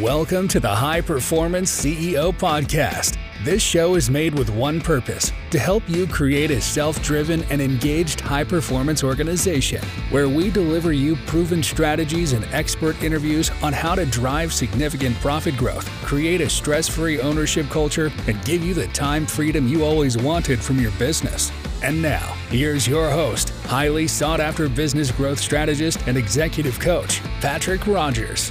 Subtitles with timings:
[0.00, 3.16] Welcome to the High Performance CEO Podcast.
[3.44, 7.62] This show is made with one purpose to help you create a self driven and
[7.62, 9.80] engaged high performance organization
[10.10, 15.56] where we deliver you proven strategies and expert interviews on how to drive significant profit
[15.56, 20.18] growth, create a stress free ownership culture, and give you the time freedom you always
[20.18, 21.52] wanted from your business.
[21.84, 27.86] And now, here's your host, highly sought after business growth strategist and executive coach, Patrick
[27.86, 28.50] Rogers.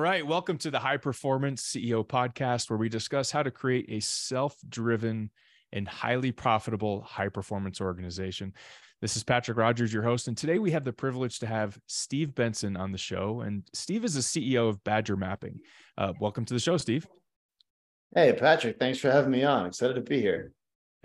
[0.00, 0.26] Right.
[0.26, 4.56] Welcome to the High Performance CEO podcast, where we discuss how to create a self
[4.66, 5.30] driven
[5.72, 8.54] and highly profitable high performance organization.
[9.02, 10.26] This is Patrick Rogers, your host.
[10.26, 13.42] And today we have the privilege to have Steve Benson on the show.
[13.42, 15.60] And Steve is the CEO of Badger Mapping.
[15.98, 17.06] Uh, welcome to the show, Steve.
[18.14, 18.78] Hey, Patrick.
[18.78, 19.66] Thanks for having me on.
[19.66, 20.52] Excited to be here.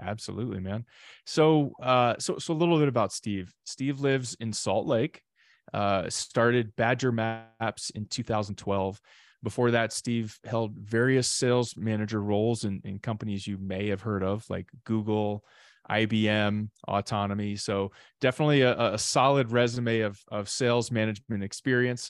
[0.01, 0.85] Absolutely, man.
[1.25, 3.53] So, uh, so, so a little bit about Steve.
[3.65, 5.21] Steve lives in Salt Lake,
[5.75, 9.01] uh, started Badger Maps in 2012.
[9.43, 14.23] Before that, Steve held various sales manager roles in, in companies you may have heard
[14.23, 15.43] of, like Google,
[15.91, 17.57] IBM, Autonomy.
[17.57, 17.91] So
[18.21, 22.09] definitely a, a solid resume of, of sales management experience.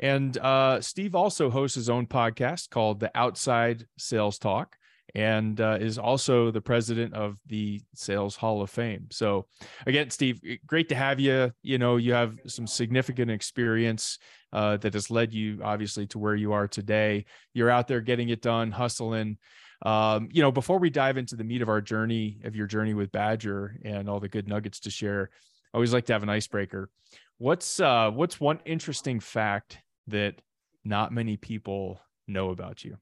[0.00, 4.76] And uh, Steve also hosts his own podcast called The Outside Sales Talk
[5.14, 9.06] and uh, is also the president of the Sales Hall of Fame.
[9.10, 9.46] So,
[9.86, 11.52] again, Steve, great to have you.
[11.62, 14.18] You know, you have some significant experience
[14.52, 17.26] uh, that has led you, obviously, to where you are today.
[17.52, 19.38] You're out there getting it done, hustling.
[19.84, 22.94] Um, you know, before we dive into the meat of our journey, of your journey
[22.94, 25.30] with Badger and all the good nuggets to share,
[25.72, 26.90] I always like to have an icebreaker.
[27.38, 30.40] What's uh, what's one interesting fact that
[30.84, 32.96] not many people know about you?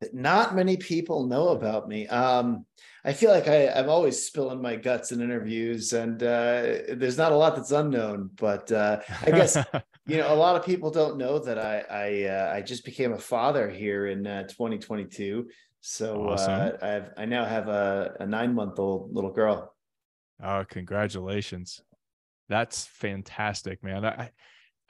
[0.00, 2.06] That not many people know about me.
[2.08, 2.66] Um,
[3.04, 7.32] I feel like I, am always spilling my guts in interviews, and uh, there's not
[7.32, 8.30] a lot that's unknown.
[8.36, 9.56] But uh, I guess
[10.06, 13.12] you know a lot of people don't know that I I, uh, I just became
[13.12, 15.48] a father here in uh, 2022.
[15.80, 16.78] So uh, awesome.
[16.82, 19.74] I have I now have a, a nine month old little girl.
[20.42, 21.80] Oh, congratulations!
[22.48, 24.04] That's fantastic, man.
[24.04, 24.30] I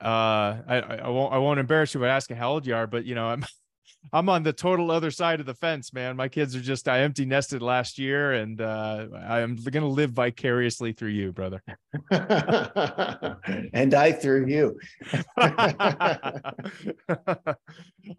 [0.00, 3.04] uh I I won't I won't embarrass you by asking how old you are, but
[3.04, 3.44] you know I'm
[4.12, 6.16] I'm on the total other side of the fence, man.
[6.16, 10.12] My kids are just I empty nested last year, and uh, I'm going to live
[10.12, 11.62] vicariously through you, brother.
[12.10, 14.78] and I through you.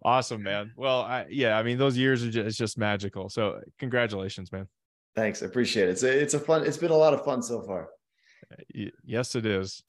[0.04, 0.72] awesome, man.
[0.76, 3.28] Well, I, yeah, I mean those years are just, it's just magical.
[3.28, 4.68] So congratulations, man.
[5.16, 5.92] Thanks, I appreciate it.
[5.92, 6.64] It's a, it's a fun.
[6.64, 7.88] It's been a lot of fun so far.
[9.04, 9.82] Yes, it is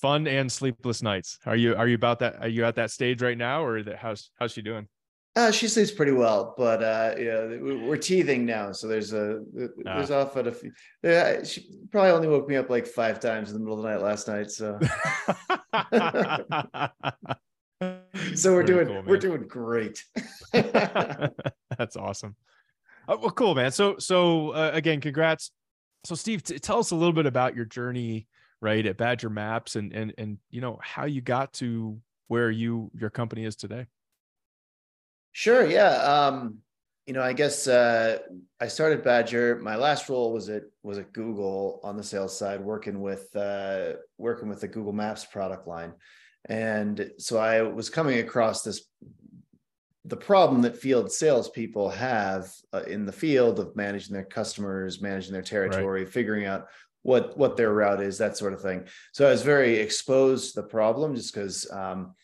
[0.00, 1.38] fun and sleepless nights.
[1.46, 2.36] Are you are you about that?
[2.40, 4.88] Are you at that stage right now, or that, how's how's she doing?
[5.36, 9.40] Uh, she sleeps pretty well, but uh, yeah, we're teething now, so there's a
[9.82, 10.20] there's ah.
[10.20, 10.70] off at a few.
[11.02, 13.90] Yeah, she probably only woke me up like five times in the middle of the
[13.90, 14.52] night last night.
[14.52, 14.78] So,
[18.36, 20.04] so we're doing cool, we're doing great.
[20.52, 22.36] That's awesome.
[23.08, 23.72] Uh, well, cool, man.
[23.72, 25.50] So so uh, again, congrats.
[26.04, 28.28] So Steve, t- tell us a little bit about your journey,
[28.60, 32.92] right, at Badger Maps, and and and you know how you got to where you
[32.94, 33.86] your company is today.
[35.34, 35.66] Sure.
[35.66, 35.90] Yeah.
[35.96, 36.58] Um,
[37.06, 38.18] you know, I guess uh,
[38.60, 39.58] I started Badger.
[39.60, 43.94] My last role was at was at Google on the sales side, working with uh,
[44.16, 45.92] working with the Google Maps product line,
[46.48, 48.86] and so I was coming across this
[50.06, 55.32] the problem that field salespeople have uh, in the field of managing their customers, managing
[55.32, 56.12] their territory, right.
[56.12, 56.68] figuring out
[57.02, 58.86] what what their route is, that sort of thing.
[59.12, 62.14] So I was very exposed to the problem just because um,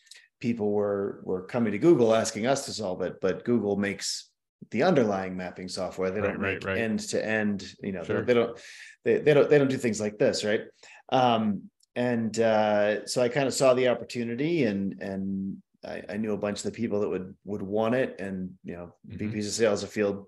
[0.41, 4.29] people were were coming to Google asking us to solve it, but Google makes
[4.71, 6.11] the underlying mapping software.
[6.11, 7.73] They don't right, make right, end to end.
[7.81, 8.21] You know, sure.
[8.21, 8.59] they, they, don't
[9.05, 10.61] they, they don't they don't do things like this, right?
[11.09, 16.33] Um, and uh, so I kind of saw the opportunity, and and I, I, knew
[16.33, 19.29] a bunch of the people that would would want it, and you know, mm-hmm.
[19.29, 20.25] VPs of sales of field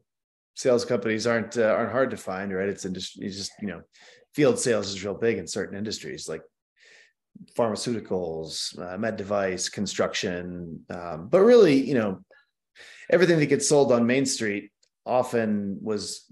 [0.55, 2.69] sales companies aren't uh, aren't hard to find, right?
[2.69, 3.81] It's industry, it's just you know,
[4.33, 6.41] field sales is real big in certain industries like
[7.57, 12.19] pharmaceuticals, uh, med device, construction, um, but really, you know,
[13.09, 14.71] everything that gets sold on Main Street
[15.05, 16.25] often was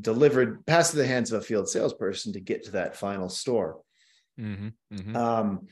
[0.00, 3.80] delivered past the hands of a field salesperson to get to that final store.
[4.38, 5.16] Mm-hmm, mm-hmm.
[5.16, 5.68] Um,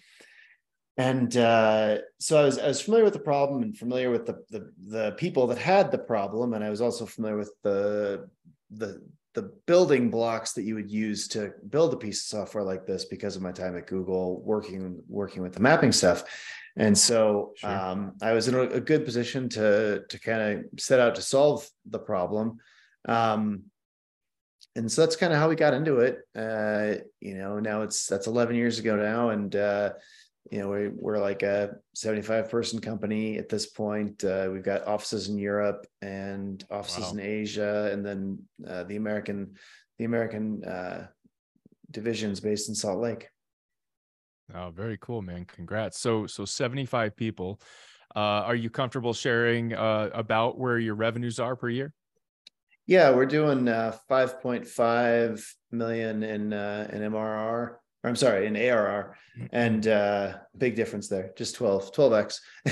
[0.96, 4.44] and uh, so I was, I was familiar with the problem and familiar with the,
[4.50, 8.28] the the people that had the problem, and I was also familiar with the
[8.70, 9.02] the
[9.34, 13.06] the building blocks that you would use to build a piece of software like this
[13.06, 16.24] because of my time at Google working working with the mapping stuff.
[16.76, 17.70] And so sure.
[17.70, 21.22] um, I was in a, a, good position to to kind of set out to
[21.22, 22.58] solve the problem.
[23.06, 23.64] Um,
[24.74, 26.20] and so that's kind of how we got into it.
[26.34, 29.90] Uh, you know, now it's that's 11 years ago now, and uh,
[30.52, 34.22] you know we, we're like a 75 person company at this point.
[34.22, 37.12] Uh, we've got offices in Europe and offices wow.
[37.12, 38.38] in Asia, and then
[38.68, 39.54] uh, the American
[39.98, 41.06] the American uh,
[41.90, 43.28] divisions based in Salt Lake.
[44.54, 45.46] Oh, very cool, man!
[45.46, 45.98] Congrats.
[45.98, 47.58] So so 75 people.
[48.14, 51.94] Uh, are you comfortable sharing uh, about where your revenues are per year?
[52.86, 57.76] Yeah, we're doing uh, 5.5 million in uh, in MRR.
[58.04, 59.16] Or I'm sorry, in ARR,
[59.52, 61.32] and uh, big difference there.
[61.36, 62.40] Just 12, 12x.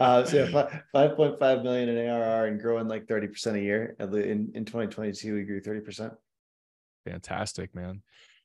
[0.00, 3.96] uh, so yeah, 5.5 million in ARR and growing like 30% a year.
[3.98, 6.14] In in 2022, we grew 30%.
[7.06, 8.02] Fantastic, man.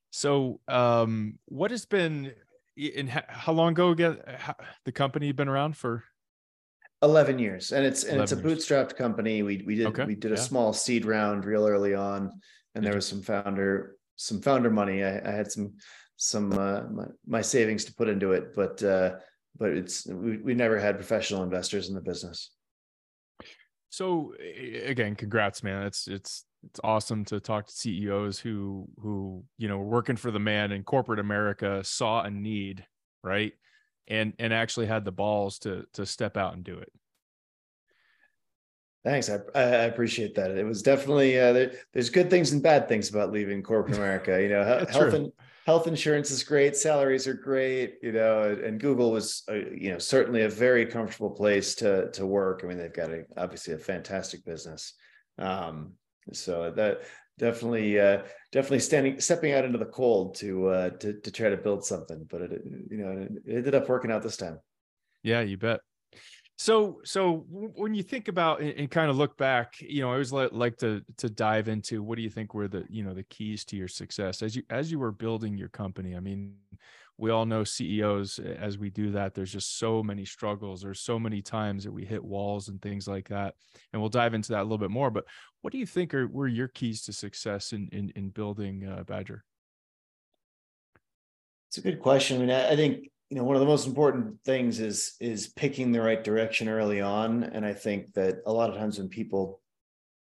[0.10, 2.32] So, um, what has been
[2.78, 4.20] in how long ago again
[4.86, 6.04] the company been around for
[7.02, 10.06] 11 years and it's and it's a bootstrapped company we we did okay.
[10.06, 10.42] we did a yeah.
[10.42, 12.32] small seed round real early on
[12.76, 15.04] and there was some founder some founder money.
[15.04, 15.74] I, I had some
[16.18, 19.12] some uh, my, my, savings to put into it but uh
[19.56, 22.52] but it's we, we never had professional investors in the business.
[23.90, 24.34] So
[24.86, 25.84] again congrats man.
[25.84, 30.40] It's it's it's awesome to talk to ceos who who you know working for the
[30.40, 32.84] man in corporate america saw a need
[33.28, 33.54] right?
[34.08, 36.92] And and actually had the balls to to step out and do it
[39.08, 40.52] thanks i, I appreciate that.
[40.52, 44.42] It was definitely uh, there, there's good things and bad things about leaving corporate america
[44.42, 45.32] you know health and
[45.66, 49.98] health insurance is great salaries are great you know and google was uh, you know
[49.98, 52.62] certainly a very comfortable place to to work.
[52.64, 54.94] I mean they've got a, obviously a fantastic business.
[55.38, 55.94] Um,
[56.34, 57.02] so that
[57.38, 61.58] definitely uh, definitely standing stepping out into the cold to uh, to to try to
[61.58, 64.60] build something but it you know it ended up working out this time.
[65.24, 65.80] Yeah you bet
[66.58, 70.32] so so when you think about and, kind of look back you know i always
[70.32, 73.64] like to to dive into what do you think were the you know the keys
[73.64, 76.56] to your success as you as you were building your company i mean
[77.20, 79.34] we all know CEOs as we do that.
[79.34, 80.82] There's just so many struggles.
[80.82, 83.56] There's so many times that we hit walls and things like that.
[83.92, 85.10] And we'll dive into that a little bit more.
[85.10, 85.26] But
[85.62, 89.04] what do you think are were your keys to success in in, in building uh,
[89.04, 89.44] Badger?
[91.70, 92.38] It's a good question.
[92.38, 95.48] I mean, I, I think you know one of the most important things is is
[95.48, 97.44] picking the right direction early on.
[97.44, 99.62] And I think that a lot of times when people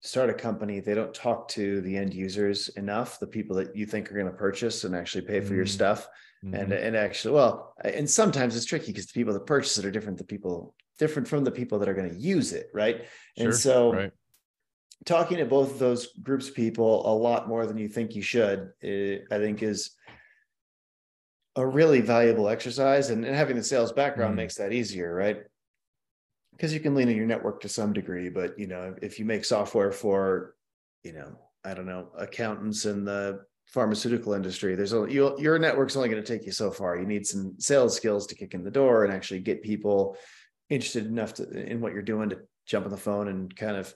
[0.01, 3.87] start a company, they don't talk to the end users enough, the people that you
[3.87, 5.57] think are going to purchase and actually pay for mm.
[5.57, 6.09] your stuff
[6.45, 6.55] Mm-hmm.
[6.55, 9.91] And and actually, well, and sometimes it's tricky because the people that purchase it are
[9.91, 10.19] different.
[10.19, 13.05] The people different from the people that are going to use it, right?
[13.39, 14.13] Sure, and so, right.
[15.05, 18.23] talking to both of those groups of people a lot more than you think you
[18.23, 19.93] should, it, I think, is
[21.57, 23.11] a really valuable exercise.
[23.11, 24.39] And, and having the sales background mm.
[24.39, 25.39] makes that easier, right?
[26.53, 29.25] Because you can lean on your network to some degree, but you know, if you
[29.25, 30.55] make software for,
[31.03, 35.97] you know, I don't know, accountants in the pharmaceutical industry there's a you, your network's
[35.97, 38.63] only going to take you so far you need some sales skills to kick in
[38.63, 40.15] the door and actually get people
[40.69, 43.95] interested enough to, in what you're doing to jump on the phone and kind of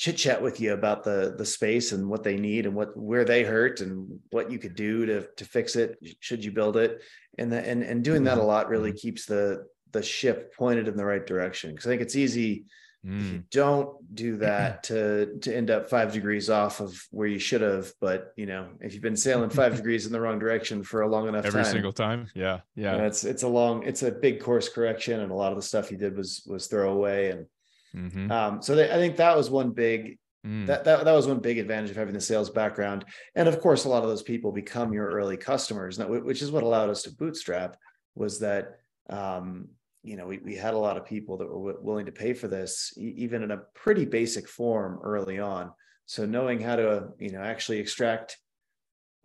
[0.00, 3.26] chit chat with you about the the space and what they need and what where
[3.26, 7.02] they hurt and what you could do to to fix it should you build it
[7.36, 8.96] and the, and and doing that a lot really mm-hmm.
[8.96, 12.64] keeps the the ship pointed in the right direction because I think it's easy
[13.06, 13.18] Mm.
[13.18, 13.50] If you mm.
[13.50, 17.90] don't do that to to end up five degrees off of where you should have,
[17.98, 21.08] but you know, if you've been sailing five degrees in the wrong direction for a
[21.08, 24.02] long enough every time, single time, yeah, yeah, you know, it's it's a long, it's
[24.02, 26.92] a big course correction, and a lot of the stuff he did was was throw
[26.92, 27.46] away and
[27.94, 28.30] mm-hmm.
[28.30, 30.66] um, so they, I think that was one big Mm.
[30.68, 33.04] That, that that was one big advantage of having the sales background,
[33.34, 36.62] and of course, a lot of those people become your early customers, which is what
[36.62, 37.76] allowed us to bootstrap.
[38.14, 38.78] Was that
[39.10, 39.68] um,
[40.02, 42.32] you know, we, we had a lot of people that were w- willing to pay
[42.32, 45.72] for this, e- even in a pretty basic form early on.
[46.06, 48.38] So knowing how to, you know, actually extract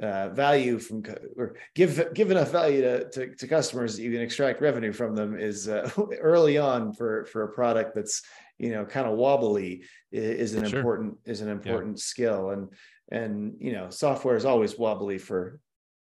[0.01, 1.03] uh, value from
[1.38, 5.15] or give give enough value to, to, to customers that you can extract revenue from
[5.15, 8.22] them is uh, early on for for a product that's
[8.58, 10.80] you know kind of wobbly is an sure.
[10.80, 12.02] important is an important yeah.
[12.02, 12.70] skill and
[13.12, 15.60] and you know software is always wobbly for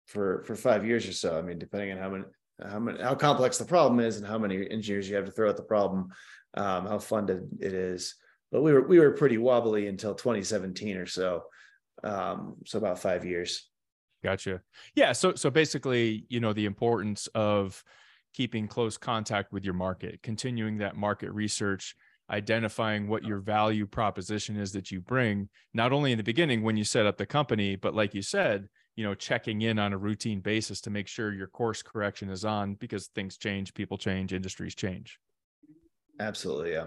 [0.08, 1.38] for for five years or so.
[1.38, 2.24] I mean, depending on how many
[2.64, 5.50] how many, how complex the problem is and how many engineers you have to throw
[5.50, 6.10] at the problem,
[6.56, 8.16] um, how funded it is.
[8.52, 11.44] But we were we were pretty wobbly until 2017 or so,
[12.04, 13.70] um, so about five years.
[14.24, 14.62] Gotcha.
[14.96, 15.12] Yeah.
[15.12, 17.84] So so basically, you know, the importance of
[18.34, 21.96] keeping close contact with your market, continuing that market research,
[22.34, 26.76] identifying what your value proposition is that you bring, not only in the beginning when
[26.76, 29.98] you set up the company, but like you said, you know checking in on a
[29.98, 34.34] routine basis to make sure your course correction is on because things change people change
[34.34, 35.18] industries change
[36.20, 36.86] absolutely yeah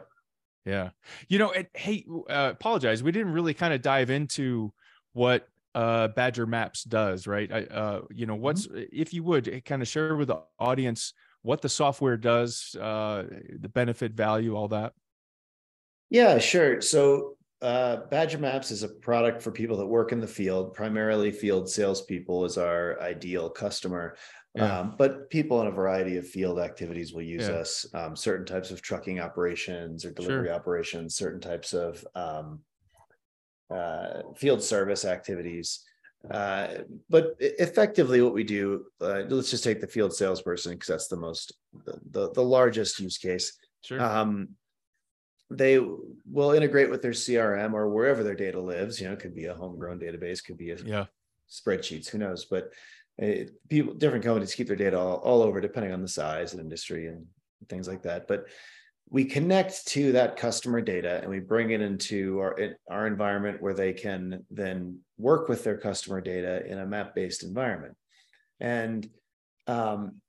[0.66, 0.90] Yeah.
[1.28, 3.02] You know, it, hey, uh, apologize.
[3.02, 4.72] We didn't really kind of dive into
[5.12, 7.50] what uh, Badger Maps does, right?
[7.50, 8.82] I, uh, you know, what's, mm-hmm.
[8.92, 13.22] if you would eh, kind of share with the audience what the software does, uh,
[13.60, 14.92] the benefit, value, all that.
[16.10, 16.80] Yeah, sure.
[16.80, 20.74] So uh, Badger Maps is a product for people that work in the field.
[20.74, 24.16] Primarily, field salespeople is our ideal customer.
[24.54, 24.78] Yeah.
[24.80, 27.56] Um, but people in a variety of field activities will use yeah.
[27.56, 27.86] us.
[27.92, 30.54] Um, certain types of trucking operations or delivery sure.
[30.54, 32.60] operations, certain types of um,
[33.70, 35.84] uh, field service activities.
[36.30, 36.68] Uh,
[37.10, 41.16] but effectively, what we do, uh, let's just take the field salesperson because that's the
[41.16, 41.52] most,
[41.84, 43.58] the, the, the largest use case.
[43.84, 44.00] Sure.
[44.00, 44.48] Um,
[45.50, 49.00] they will integrate with their CRM or wherever their data lives.
[49.00, 51.04] You know, it could be a homegrown database, could be a yeah.
[51.48, 52.46] spreadsheets, who knows?
[52.46, 52.72] But
[53.18, 56.60] it, people different companies keep their data all, all over depending on the size and
[56.60, 57.24] industry and
[57.68, 58.46] things like that but
[59.08, 62.58] we connect to that customer data and we bring it into our
[62.90, 67.42] our environment where they can then work with their customer data in a map based
[67.42, 67.96] environment
[68.60, 69.08] and
[69.66, 70.20] um,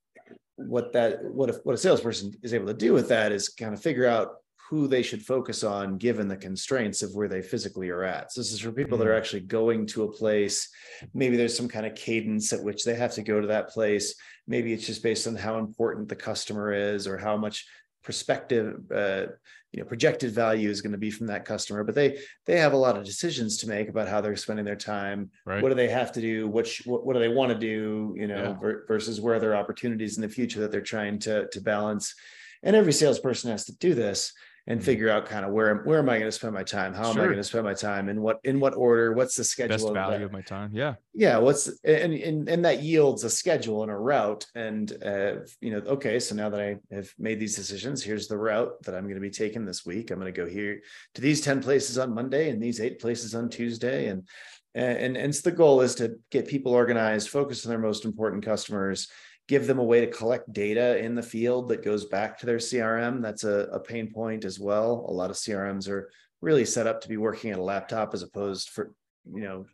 [0.56, 3.74] what that what if what a salesperson is able to do with that is kind
[3.74, 4.36] of figure out
[4.68, 8.30] who they should focus on given the constraints of where they physically are at.
[8.32, 9.18] So this is for people that are mm.
[9.18, 10.68] actually going to a place.
[11.14, 14.14] Maybe there's some kind of cadence at which they have to go to that place.
[14.46, 17.66] Maybe it's just based on how important the customer is or how much
[18.02, 19.26] perspective uh,
[19.72, 22.72] you know projected value is going to be from that customer but they they have
[22.72, 25.62] a lot of decisions to make about how they're spending their time right.
[25.62, 28.26] what do they have to do which what, what do they want to do you
[28.26, 28.72] know yeah.
[28.86, 32.14] versus where are there opportunities in the future that they're trying to to balance
[32.62, 34.32] and every salesperson has to do this
[34.68, 34.84] and mm-hmm.
[34.84, 36.92] figure out kind of where where am I going to spend my time?
[36.92, 37.12] How sure.
[37.12, 38.10] am I going to spend my time?
[38.10, 39.14] In what in what order?
[39.14, 39.76] What's the schedule?
[39.76, 40.70] Best value of, of my time.
[40.74, 40.94] Yeah.
[41.14, 41.38] Yeah.
[41.38, 44.46] What's and, and and that yields a schedule and a route.
[44.54, 48.36] And uh, you know, okay, so now that I have made these decisions, here's the
[48.36, 50.10] route that I'm going to be taking this week.
[50.10, 50.82] I'm going to go here
[51.14, 54.08] to these 10 places on Monday and these eight places on Tuesday.
[54.08, 54.28] And
[54.74, 58.44] and and so the goal is to get people organized, focus on their most important
[58.44, 59.08] customers
[59.48, 62.58] give them a way to collect data in the field that goes back to their
[62.58, 63.22] CRM.
[63.22, 65.06] That's a, a, pain point as well.
[65.08, 66.10] A lot of CRMs are
[66.42, 68.92] really set up to be working at a laptop as opposed for,
[69.24, 69.64] you know,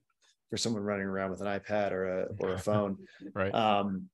[0.48, 2.98] for someone running around with an iPad or a or a phone.
[3.34, 3.52] right.
[3.52, 4.08] Um,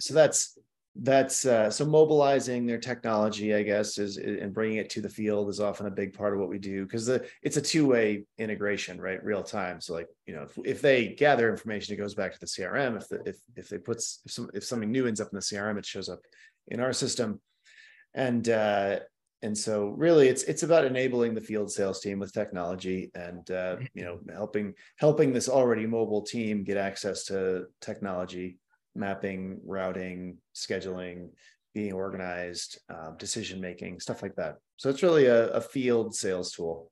[0.00, 0.58] so that's
[1.02, 5.48] that's uh, so mobilizing their technology i guess is and bringing it to the field
[5.48, 7.08] is often a big part of what we do because
[7.42, 9.24] it's a two-way integration right?
[9.24, 9.80] Real time.
[9.80, 12.96] So like you know if, if they gather information it goes back to the crm
[12.96, 15.42] if the, if if they puts if, some, if something new ends up in the
[15.42, 16.20] crm it shows up
[16.68, 17.40] in our system.
[18.14, 19.00] And uh
[19.42, 23.76] and so really it's it's about enabling the field sales team with technology and uh,
[23.94, 28.58] you know helping helping this already mobile team get access to technology
[28.96, 31.28] mapping, routing, scheduling,
[31.74, 34.56] being organized, um, decision making, stuff like that.
[34.76, 36.90] So it's really a, a, field sales tool.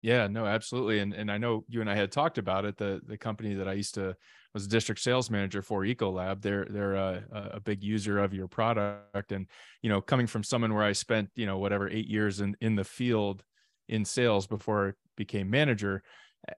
[0.00, 0.98] Yeah, no, absolutely.
[0.98, 2.76] And and I know you and I had talked about it.
[2.76, 4.16] The the company that I used to
[4.52, 6.42] was a district sales manager for Ecolab.
[6.42, 7.22] They're they're a,
[7.54, 9.32] a big user of your product.
[9.32, 9.46] And
[9.82, 12.74] you know, coming from someone where I spent you know whatever eight years in in
[12.74, 13.44] the field
[13.88, 16.02] in sales before I became manager,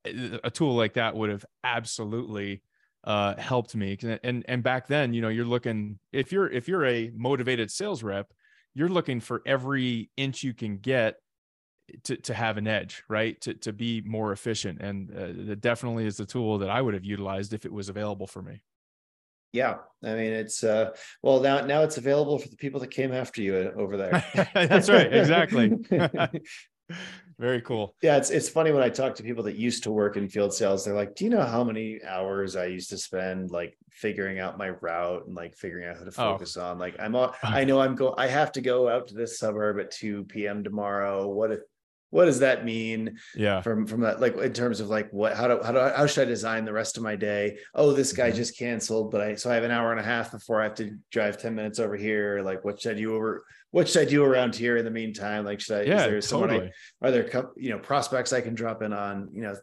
[0.04, 2.62] a tool like that would have absolutely
[3.04, 3.98] uh, helped me.
[4.22, 8.02] And and back then, you know, you're looking if you're if you're a motivated sales
[8.02, 8.32] rep,
[8.74, 11.16] you're looking for every inch you can get
[12.04, 13.40] to to have an edge, right?
[13.42, 16.94] To to be more efficient, and uh, it definitely is the tool that I would
[16.94, 18.62] have utilized if it was available for me.
[19.52, 20.90] Yeah, I mean it's uh
[21.22, 24.24] well now now it's available for the people that came after you uh, over there.
[24.54, 25.78] That's right, exactly.
[27.38, 27.96] Very cool.
[28.00, 30.54] Yeah, it's it's funny when I talk to people that used to work in field
[30.54, 30.84] sales.
[30.84, 34.56] They're like, "Do you know how many hours I used to spend like figuring out
[34.56, 36.12] my route and like figuring out who to oh.
[36.12, 36.64] focus oh.
[36.64, 36.78] on?
[36.78, 39.80] Like, I'm all, I know I'm go I have to go out to this suburb
[39.80, 40.62] at 2 p.m.
[40.62, 41.26] tomorrow.
[41.26, 41.60] What if
[42.14, 45.48] what does that mean yeah from from that like in terms of like what how
[45.48, 48.12] do how do I, how should i design the rest of my day oh this
[48.12, 48.36] guy mm-hmm.
[48.36, 50.76] just canceled but i so i have an hour and a half before i have
[50.76, 54.04] to drive 10 minutes over here like what should i do over what should i
[54.08, 56.70] do around here in the meantime like should i yeah, is there totally.
[57.02, 59.56] I, are there you know prospects i can drop in on you know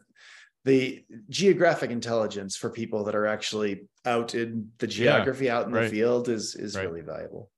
[0.64, 5.72] the geographic intelligence for people that are actually out in the geography yeah, out in
[5.72, 5.84] right.
[5.84, 6.84] the field is is right.
[6.84, 7.50] really valuable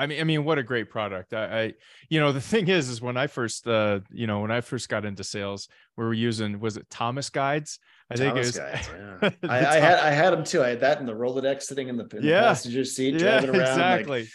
[0.00, 1.34] I mean, I mean, what a great product.
[1.34, 1.74] I, I,
[2.08, 4.88] you know, the thing is, is when I first, uh, you know, when I first
[4.88, 7.78] got into sales, we were using, was it Thomas guides?
[8.10, 8.88] I think Thomas it was.
[8.90, 9.50] Guides, yeah.
[9.50, 10.62] I, I, had, I had them too.
[10.62, 12.40] I had that in the Rolodex sitting in the, in yeah.
[12.40, 13.70] the passenger seat, driving yeah, around.
[13.70, 14.28] Exactly.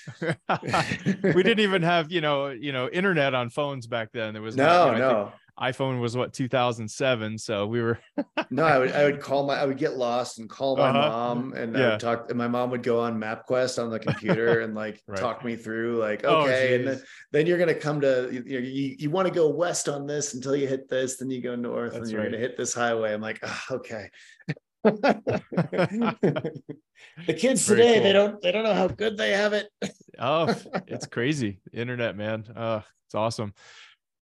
[0.48, 1.24] Like...
[1.36, 4.34] we didn't even have, you know, you know, internet on phones back then.
[4.34, 5.34] There was no, know, no.
[5.60, 7.98] iPhone was what 2007, so we were.
[8.50, 11.10] no, I would I would call my I would get lost and call my uh-huh.
[11.10, 11.82] mom and yeah.
[11.82, 12.30] I would talk.
[12.30, 15.18] And my mom would go on MapQuest on the computer and like right.
[15.18, 18.60] talk me through like oh, okay, oh, and then, then you're gonna come to you
[18.60, 21.56] you, you want to go west on this until you hit this, then you go
[21.56, 22.32] north That's and you're right.
[22.32, 23.14] gonna hit this highway.
[23.14, 24.10] I'm like oh, okay.
[24.86, 26.62] the
[27.28, 28.04] kids Very today cool.
[28.04, 29.68] they don't they don't know how good they have it
[30.20, 30.54] oh
[30.86, 33.56] it's crazy internet man uh it's awesome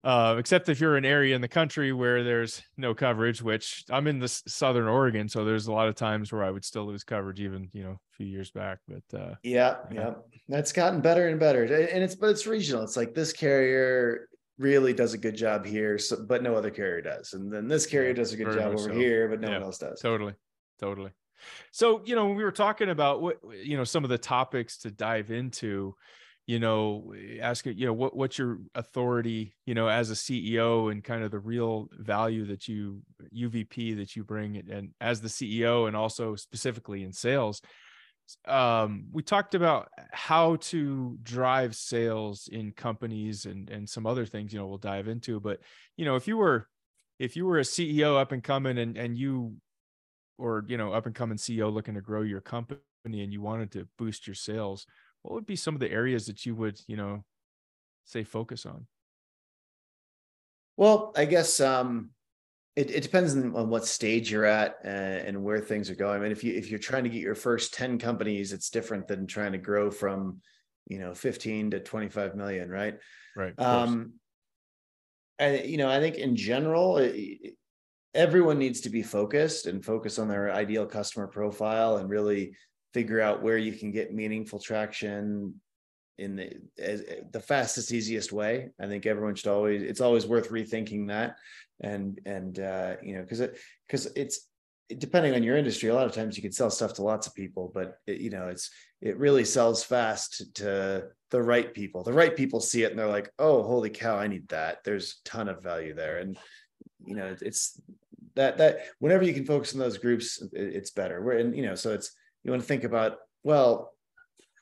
[0.04, 4.06] uh, except if you're an area in the country where there's no coverage, which I'm
[4.06, 7.04] in the southern Oregon, so there's a lot of times where I would still lose
[7.04, 8.80] coverage, even you know a few years back.
[8.86, 10.12] But uh, yeah, yeah,
[10.48, 12.82] that's gotten better and better, and it's but it's regional.
[12.82, 17.00] It's like this carrier really does a good job here, so, but no other carrier
[17.00, 18.92] does, and then this carrier does a good job over so.
[18.92, 20.00] here, but no yeah, one else does.
[20.00, 20.34] Totally,
[20.78, 21.12] totally.
[21.72, 24.76] So you know, when we were talking about what you know some of the topics
[24.78, 25.94] to dive into
[26.46, 30.90] you know ask it you know what what's your authority you know as a ceo
[30.92, 33.02] and kind of the real value that you
[33.34, 37.62] uvp that you bring and as the ceo and also specifically in sales
[38.46, 44.52] um we talked about how to drive sales in companies and and some other things
[44.52, 45.60] you know we'll dive into but
[45.96, 46.68] you know if you were
[47.18, 49.54] if you were a ceo up and coming and and you
[50.38, 53.70] or you know up and coming ceo looking to grow your company and you wanted
[53.70, 54.86] to boost your sales
[55.24, 57.24] what would be some of the areas that you would you know
[58.04, 58.86] say focus on
[60.76, 62.10] well i guess um
[62.76, 66.16] it, it depends on what stage you're at and, and where things are going.
[66.16, 69.06] I mean, if you if you're trying to get your first 10 companies, it's different
[69.06, 70.40] than trying to grow from,
[70.88, 72.98] you know, 15 to 25 million, right?
[73.36, 73.54] Right.
[73.60, 74.14] Um,
[75.38, 77.54] and you know, I think in general, it,
[78.12, 82.56] everyone needs to be focused and focus on their ideal customer profile and really
[82.94, 85.60] figure out where you can get meaningful traction
[86.16, 88.70] in the as, the fastest easiest way.
[88.80, 91.36] I think everyone should always it's always worth rethinking that.
[91.80, 94.48] And and uh you know because it because it's
[94.98, 97.34] depending on your industry a lot of times you can sell stuff to lots of
[97.34, 98.70] people but it, you know it's
[99.00, 102.04] it really sells fast to the right people.
[102.04, 104.84] The right people see it and they're like oh holy cow i need that.
[104.84, 106.18] There's a ton of value there.
[106.18, 106.38] And
[107.04, 107.80] you know it's
[108.36, 111.20] that that whenever you can focus on those groups it's better.
[111.22, 113.94] We're and you know so it's you want to think about well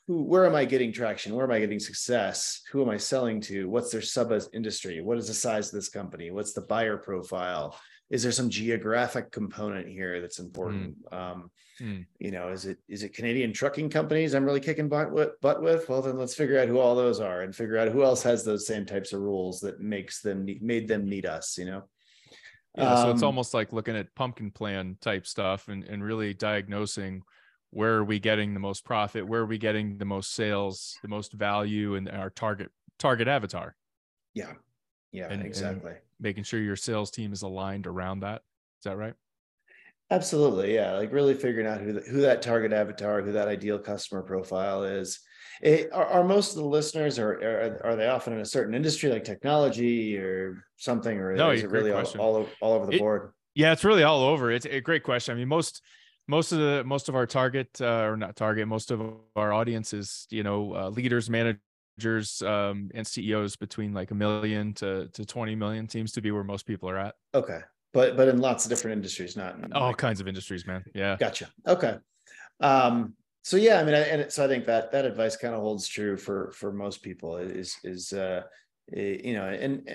[0.07, 1.33] who where am i getting traction?
[1.33, 2.61] Where am i getting success?
[2.71, 3.69] Who am i selling to?
[3.69, 5.01] What's their sub industry?
[5.01, 6.31] What is the size of this company?
[6.31, 7.77] What's the buyer profile?
[8.09, 10.97] Is there some geographic component here that's important?
[11.09, 11.17] Mm.
[11.17, 12.05] Um, mm.
[12.19, 15.61] you know is it is it canadian trucking companies i'm really kicking butt with, butt
[15.61, 15.87] with?
[15.87, 18.43] Well then let's figure out who all those are and figure out who else has
[18.43, 21.83] those same types of rules that makes them made them need us you know?
[22.77, 26.33] Yeah, so it's um, almost like looking at pumpkin plan type stuff and, and really
[26.33, 27.21] diagnosing
[27.73, 29.27] where are we getting the most profit?
[29.27, 33.75] Where are we getting the most sales the most value and our target target avatar?
[34.33, 34.53] Yeah.
[35.11, 35.91] Yeah and, exactly.
[35.91, 38.41] and making sure your sales team is aligned around that.
[38.79, 39.13] Is that right?
[40.11, 43.79] Absolutely yeah like really figuring out who, the, who that target avatar who that ideal
[43.79, 45.19] customer profile is.
[45.61, 48.73] It, are, are, most of the listeners are, are, are they often in a certain
[48.73, 52.93] industry like technology or something or no, is it really all, all, all, over the
[52.93, 53.31] it, board?
[53.55, 54.51] Yeah it's really all over.
[54.51, 55.33] It's a great question.
[55.33, 55.81] I mean most
[56.27, 59.01] most of the most of our target uh, or not target most of
[59.35, 64.73] our audience is you know uh, leaders managers um, and ceos between like a million
[64.73, 67.15] to to 20 million seems to be where most people are at.
[67.33, 67.59] Okay.
[67.93, 70.83] But but in lots of different industries not all like, kinds of industries man.
[70.93, 71.17] Yeah.
[71.19, 71.49] Gotcha.
[71.67, 71.97] Okay.
[72.59, 75.59] Um so yeah i mean I, and so i think that that advice kind of
[75.59, 78.41] holds true for for most people is is uh
[78.95, 79.89] eh, you know and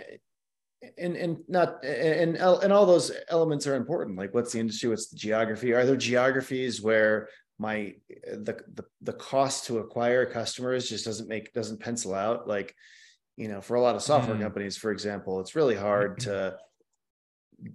[0.96, 5.08] and and not and and all those elements are important like what's the industry what's
[5.08, 5.72] the geography?
[5.72, 11.52] Are there geographies where my the the, the cost to acquire customers just doesn't make
[11.52, 12.46] doesn't pencil out?
[12.46, 12.74] Like
[13.36, 14.40] you know for a lot of software mm.
[14.40, 16.56] companies for example it's really hard to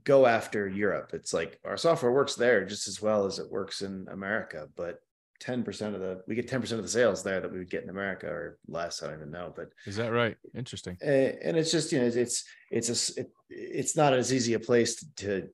[0.06, 1.12] go after europe.
[1.14, 5.00] It's like our software works there just as well as it works in america but
[5.44, 7.90] 10% of the we get 10% of the sales there that we would get in
[7.90, 10.38] america or less i don't even know but is that right?
[10.56, 10.98] Interesting.
[11.02, 14.96] And it's just you know it's it's a it, it's not as easy a place
[14.96, 15.50] to, to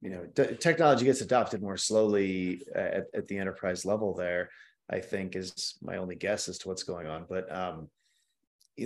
[0.00, 0.26] you know
[0.60, 4.50] technology gets adopted more slowly at, at the enterprise level there
[4.90, 7.88] i think is my only guess as to what's going on but um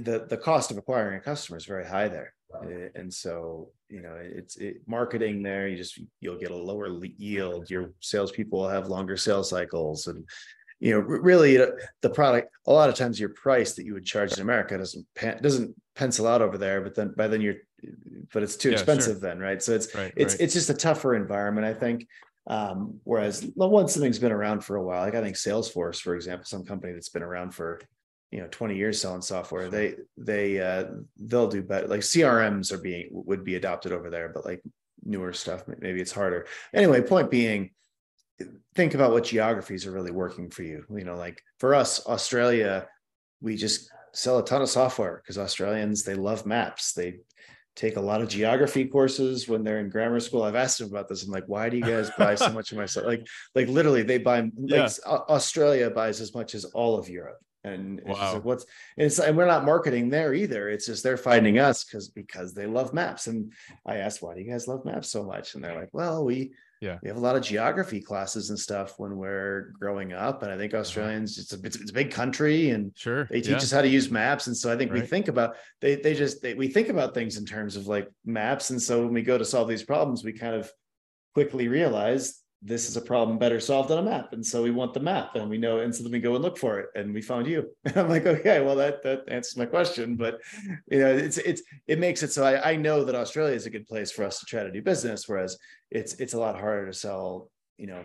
[0.00, 4.02] the the cost of acquiring a customer is very high there Eh, and so you
[4.02, 8.68] know it's it, marketing there you just you'll get a lower yield your salespeople will
[8.68, 10.24] have longer sales cycles and
[10.80, 14.32] you know really the product a lot of times your price that you would charge
[14.34, 15.06] in america doesn't
[15.42, 17.56] doesn't pencil out over there but then by then you're
[18.32, 19.20] but it's too yeah, expensive sure.
[19.20, 20.40] then right so it's right, it's right.
[20.40, 22.06] it's just a tougher environment i think
[22.48, 26.44] um, whereas once something's been around for a while like i think salesforce for example
[26.44, 27.80] some company that's been around for
[28.32, 30.86] you know 20 years selling software they they uh
[31.18, 34.62] they'll do better like crms are being would be adopted over there but like
[35.04, 37.70] newer stuff maybe it's harder anyway point being
[38.74, 42.86] think about what geographies are really working for you you know like for us australia
[43.40, 47.18] we just sell a ton of software because australians they love maps they
[47.74, 50.42] take a lot of geography courses when they're in grammar school.
[50.42, 51.24] I've asked them about this.
[51.24, 53.06] I'm like, why do you guys buy so much of my stuff?
[53.06, 54.50] Like, like literally, they buy.
[54.58, 54.82] Yeah.
[54.82, 57.38] Like, Australia buys as much as all of Europe.
[57.64, 58.34] And it's wow.
[58.34, 60.68] like, what's and it's and we're not marketing there either.
[60.68, 63.28] It's just they're finding us because because they love maps.
[63.28, 63.52] And
[63.86, 65.54] I asked, why do you guys love maps so much?
[65.54, 68.98] And they're like, well, we yeah we have a lot of geography classes and stuff
[68.98, 70.80] when we're growing up and i think uh-huh.
[70.80, 73.56] australians it's a, it's, it's a big country and sure they teach yeah.
[73.56, 75.00] us how to use maps and so i think right.
[75.00, 78.10] we think about they they just they, we think about things in terms of like
[78.26, 80.70] maps and so when we go to solve these problems we kind of
[81.34, 84.32] quickly realize this is a problem better solved on a map.
[84.32, 86.44] And so we want the map and we know, and so then we go and
[86.44, 87.68] look for it and we found you.
[87.84, 90.40] And I'm like, okay, well, that, that answers my question, but
[90.88, 93.70] you know, it's, it's, it makes it so I, I know that Australia is a
[93.70, 95.28] good place for us to try to do business.
[95.28, 95.58] Whereas
[95.90, 98.04] it's, it's a lot harder to sell, you know,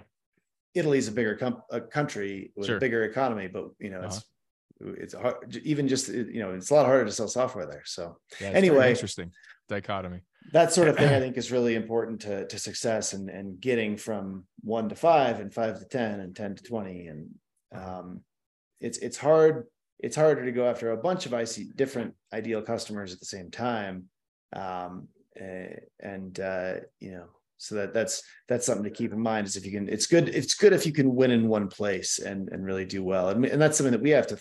[0.74, 2.78] Italy's a bigger com- a country with sure.
[2.78, 4.20] a bigger economy, but you know, uh-huh.
[4.82, 7.84] it's, it's hard, even just, you know, it's a lot harder to sell software there.
[7.86, 9.32] So yeah, anyway, interesting
[9.70, 10.22] dichotomy
[10.54, 13.98] that sort of thing i think is really important to, to success and, and getting
[13.98, 17.30] from one to five and five to 10 and 10 to 20 and
[17.76, 18.22] um,
[18.80, 19.68] it's it's hard
[20.00, 23.50] it's harder to go after a bunch of ic different ideal customers at the same
[23.50, 24.06] time.
[24.54, 25.08] Um,
[25.40, 29.56] uh, and uh, you know so that that's that's something to keep in mind is
[29.56, 32.50] if you can it's good it's good if you can win in one place and
[32.50, 33.30] and really do well.
[33.30, 34.40] And, and that's something that we have to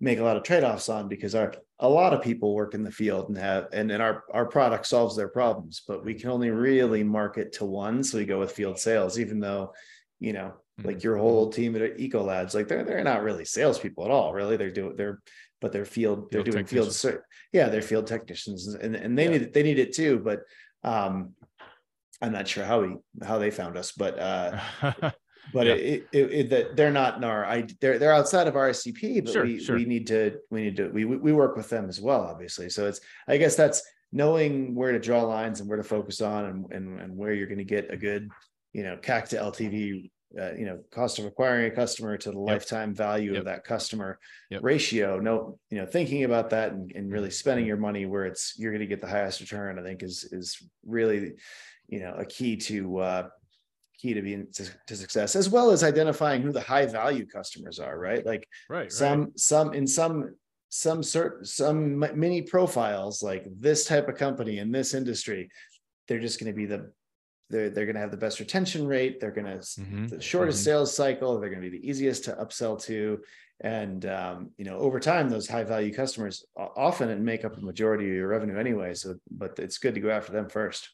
[0.00, 2.90] make a lot of trade-offs on because our a lot of people work in the
[2.90, 6.50] field and have and, and our our product solves their problems but we can only
[6.50, 9.72] really market to one so we go with field sales even though
[10.20, 10.88] you know mm-hmm.
[10.88, 14.56] like your whole team at ecolabs like they're they're not really salespeople at all really
[14.56, 15.20] they're doing they're
[15.60, 17.20] but they're field they're field doing field
[17.52, 19.30] yeah they're field technicians and, and they yeah.
[19.30, 20.42] need it they need it too but
[20.84, 21.32] um
[22.20, 25.10] i'm not sure how we how they found us but uh
[25.52, 25.74] but yeah.
[25.74, 29.24] it, it, it, that they're not in our I they're they're outside of our ICP,
[29.24, 29.76] but sure, we sure.
[29.76, 32.70] we need to we need to we we work with them as well, obviously.
[32.70, 36.44] So it's I guess that's knowing where to draw lines and where to focus on
[36.46, 38.28] and and, and where you're going to get a good
[38.72, 40.10] you know CAC to LTV.
[40.36, 42.48] Uh, you know, cost of acquiring a customer to the yep.
[42.48, 43.38] lifetime value yep.
[43.38, 44.18] of that customer
[44.50, 44.64] yep.
[44.64, 45.20] ratio.
[45.20, 48.72] No, you know, thinking about that and, and really spending your money where it's you're
[48.72, 49.78] going to get the highest return.
[49.78, 51.34] I think is is really,
[51.86, 53.28] you know, a key to uh,
[54.04, 57.98] key to being to, success as well as identifying who the high value customers are
[57.98, 59.38] right like right some right.
[59.38, 60.34] some in some
[60.68, 65.48] some certain some mini profiles like this type of company in this industry
[66.06, 66.92] they're just going to be the
[67.48, 70.06] they're, they're going to have the best retention rate they're going to mm-hmm.
[70.08, 70.64] the shortest mm-hmm.
[70.64, 73.18] sales cycle they're going to be the easiest to upsell to
[73.60, 76.44] and um, you know over time those high value customers
[76.76, 80.10] often make up a majority of your revenue anyway so but it's good to go
[80.10, 80.90] after them first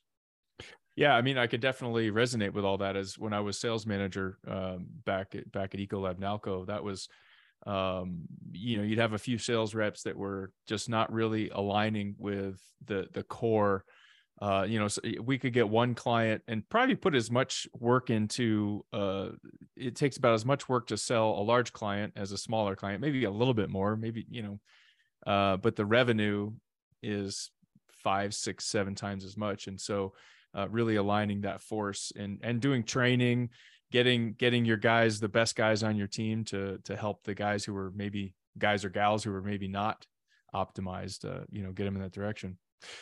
[1.00, 2.94] yeah, I mean, I could definitely resonate with all that.
[2.94, 7.08] As when I was sales manager um, back at back at Ecolab Nalco, that was,
[7.66, 12.16] um, you know, you'd have a few sales reps that were just not really aligning
[12.18, 13.86] with the the core.
[14.42, 18.10] Uh, you know, so we could get one client and probably put as much work
[18.10, 18.84] into.
[18.92, 19.28] Uh,
[19.76, 23.00] it takes about as much work to sell a large client as a smaller client,
[23.00, 24.60] maybe a little bit more, maybe you know,
[25.26, 26.52] uh, but the revenue
[27.02, 27.50] is
[28.04, 30.12] five, six, seven times as much, and so
[30.56, 33.50] uh, really aligning that force and and doing training,
[33.92, 37.64] getting getting your guys the best guys on your team to to help the guys
[37.64, 40.06] who are maybe guys or gals who are maybe not
[40.54, 41.24] optimized.
[41.24, 42.58] Uh, you know, get them in that direction.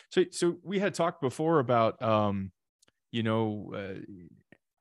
[0.09, 2.51] So so we had talked before about um,
[3.11, 3.73] you know.
[3.75, 3.99] Uh,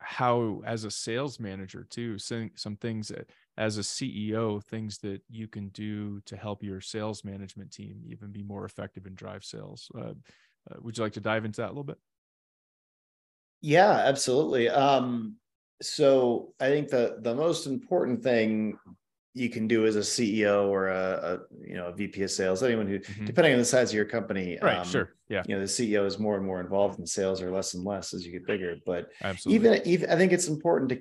[0.01, 5.21] how as a sales manager too some, some things that as a ceo things that
[5.29, 9.45] you can do to help your sales management team even be more effective and drive
[9.45, 10.13] sales uh,
[10.71, 11.99] uh, would you like to dive into that a little bit
[13.61, 14.69] yeah, absolutely.
[14.69, 15.37] Um,
[15.81, 18.79] so I think the the most important thing
[19.35, 22.63] you can do as a CEO or a, a you know a VP of sales,
[22.63, 23.27] anyone who, mm-hmm.
[23.27, 24.79] depending on the size of your company, right?
[24.79, 25.43] Um, sure, yeah.
[25.47, 28.13] You know, the CEO is more and more involved in sales, or less and less
[28.13, 28.77] as you get bigger.
[28.85, 29.69] But Absolutely.
[29.69, 31.01] even even I think it's important to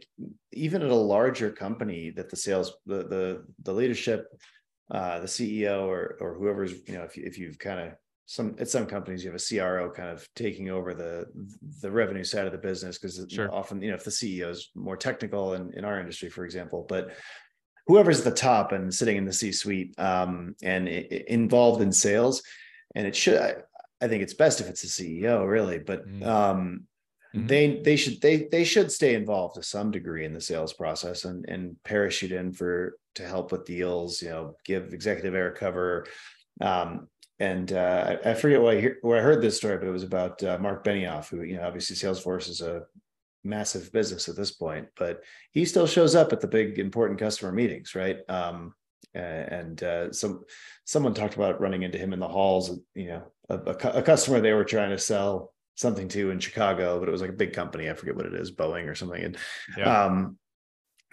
[0.53, 4.27] even at a larger company that the sales the the the leadership,
[4.91, 7.93] uh, the CEO or or whoever's you know if you, if you've kind of
[8.27, 11.25] some at some companies you have a CRO kind of taking over the
[11.81, 13.51] the revenue side of the business because sure.
[13.53, 16.85] often you know if the CEO is more technical in, in our industry for example
[16.89, 17.11] but
[17.87, 21.93] whoever's at the top and sitting in the C suite um, and it, involved in
[21.93, 22.43] sales
[22.95, 23.55] and it should I,
[24.01, 26.25] I, think it's best if it's the CEO really but mm.
[26.27, 26.83] um,
[27.33, 27.47] mm-hmm.
[27.47, 31.23] they they should they they should stay involved to some degree in the sales process
[31.23, 36.05] and and parachute in for to help with deals you know give executive air cover
[36.59, 37.07] um,
[37.39, 39.91] and uh, I, I, forget where I, hear, where I heard this story, but it
[39.91, 42.83] was about uh, Mark Benioff, who you know obviously Salesforce is a
[43.43, 47.51] massive business at this point, but he still shows up at the big important customer
[47.51, 48.17] meetings, right?
[48.29, 48.73] Um,
[49.13, 50.43] and uh, some
[50.85, 52.79] someone talked about running into him in the halls.
[52.95, 56.99] You know, a, a, a, customer they were trying to sell something to in Chicago,
[56.99, 57.89] but it was like a big company.
[57.89, 59.23] I forget what it is, Boeing or something.
[59.23, 59.37] And
[59.77, 60.05] yeah.
[60.05, 60.37] um,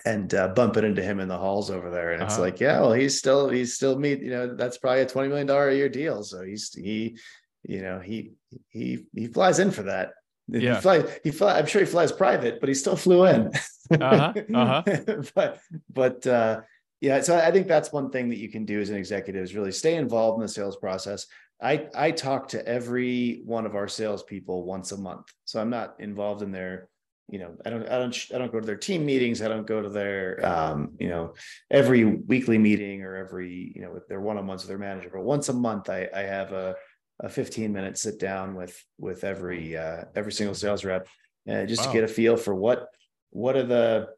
[0.04, 2.42] and uh, bumping into him in the halls over there, and it's uh-huh.
[2.42, 4.20] like, yeah, well, he's still he's still meet.
[4.20, 6.22] You know, that's probably a twenty million dollar a year deal.
[6.22, 7.18] So he's he,
[7.62, 8.33] you know, he
[8.68, 10.11] he he flies in for that.
[10.48, 10.74] Yeah.
[10.74, 13.50] He flies, he fly, I'm sure he flies private, but he still flew in.
[13.90, 14.33] uh-huh.
[14.54, 14.83] Uh-huh.
[15.35, 16.61] but but uh,
[17.00, 19.54] yeah, so I think that's one thing that you can do as an executive is
[19.54, 21.26] really stay involved in the sales process.
[21.62, 25.96] I I talk to every one of our salespeople once a month, so I'm not
[25.98, 26.88] involved in their,
[27.28, 29.40] you know, I don't I don't I don't go to their team meetings.
[29.40, 31.34] I don't go to their, um, you know,
[31.70, 35.10] every weekly meeting or every you know with their one on ones with their manager.
[35.12, 36.76] But once a month, I I have a
[37.20, 41.08] a 15 minute sit down with with every uh, every single sales rep,
[41.48, 41.87] uh, just wow.
[41.87, 42.88] to get a feel for what
[43.30, 44.08] what are the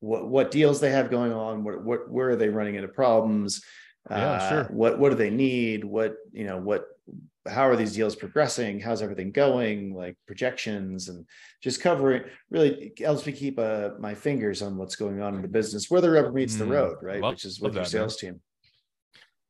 [0.00, 3.62] what what deals they have going on, what what where are they running into problems,
[4.08, 4.64] yeah, uh, sure.
[4.70, 6.84] what what do they need, what you know what
[7.48, 11.26] how are these deals progressing, how's everything going, like projections, and
[11.62, 15.48] just covering really helps me keep uh, my fingers on what's going on in the
[15.48, 17.20] business where the rubber meets mm, the road, right?
[17.20, 18.32] Love, Which is with your sales man.
[18.34, 18.40] team.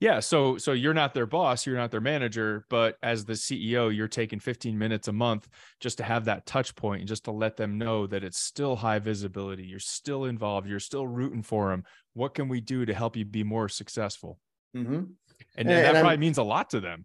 [0.01, 3.95] Yeah, so so you're not their boss, you're not their manager, but as the CEO,
[3.95, 5.47] you're taking 15 minutes a month
[5.79, 8.77] just to have that touch point and just to let them know that it's still
[8.77, 11.85] high visibility, you're still involved, you're still rooting for them.
[12.15, 14.39] What can we do to help you be more successful?
[14.75, 14.95] Mm-hmm.
[14.95, 15.15] And,
[15.57, 17.05] and, that and probably I'm, means a lot to them.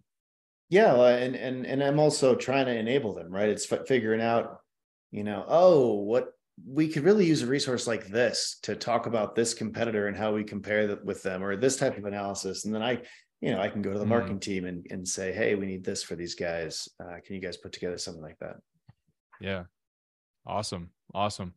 [0.70, 3.50] Yeah, and and and I'm also trying to enable them, right?
[3.50, 4.58] It's f- figuring out,
[5.10, 6.30] you know, oh, what
[6.64, 10.32] we could really use a resource like this to talk about this competitor and how
[10.32, 12.64] we compare with them or this type of analysis.
[12.64, 13.02] And then i
[13.42, 14.08] you know i can go to the mm.
[14.08, 16.88] marketing team and, and say hey we need this for these guys.
[16.98, 18.56] Uh, can you guys put together something like that?
[19.40, 19.64] Yeah.
[20.46, 20.90] Awesome.
[21.12, 21.54] Awesome.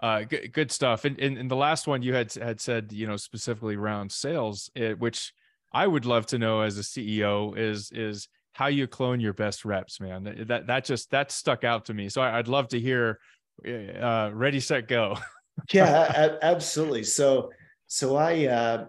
[0.00, 1.04] Uh, good, good stuff.
[1.04, 4.70] And in, in, the last one you had had said you know specifically around sales
[4.74, 5.32] it, which
[5.72, 9.64] i would love to know as a ceo is is how you clone your best
[9.64, 10.46] reps man.
[10.46, 12.08] That that just that stuck out to me.
[12.08, 13.18] So I, i'd love to hear
[13.66, 15.16] uh, ready, set, go.
[15.72, 17.04] yeah, absolutely.
[17.04, 17.50] So,
[17.86, 18.86] so I, uh,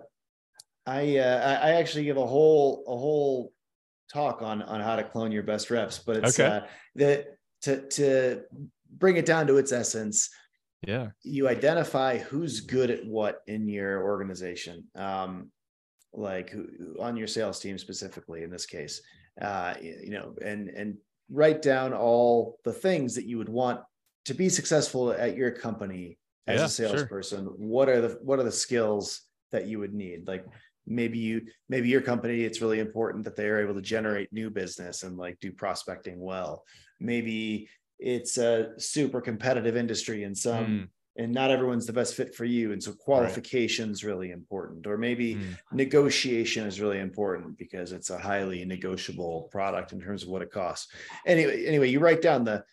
[0.85, 3.53] I, uh, I actually give a whole, a whole
[4.11, 6.57] talk on, on how to clone your best reps, but it's, okay.
[6.57, 6.61] uh,
[6.95, 7.25] the,
[7.61, 8.41] to, to
[8.97, 10.29] bring it down to its essence.
[10.85, 11.09] Yeah.
[11.23, 14.85] You identify who's good at what in your organization.
[14.95, 15.51] Um,
[16.13, 16.67] like who,
[16.99, 19.01] on your sales team specifically in this case,
[19.41, 20.97] uh, you know, and, and
[21.31, 23.79] write down all the things that you would want
[24.25, 27.53] to be successful at your company as yeah, a salesperson, sure.
[27.57, 30.27] what are the what are the skills that you would need?
[30.27, 30.45] Like
[30.85, 34.49] maybe you maybe your company it's really important that they are able to generate new
[34.49, 36.63] business and like do prospecting well.
[36.99, 40.87] Maybe it's a super competitive industry and some mm.
[41.15, 44.09] and not everyone's the best fit for you and so qualifications right.
[44.09, 45.57] really important or maybe mm.
[45.71, 50.51] negotiation is really important because it's a highly negotiable product in terms of what it
[50.51, 50.91] costs
[51.25, 52.63] anyway anyway you write down the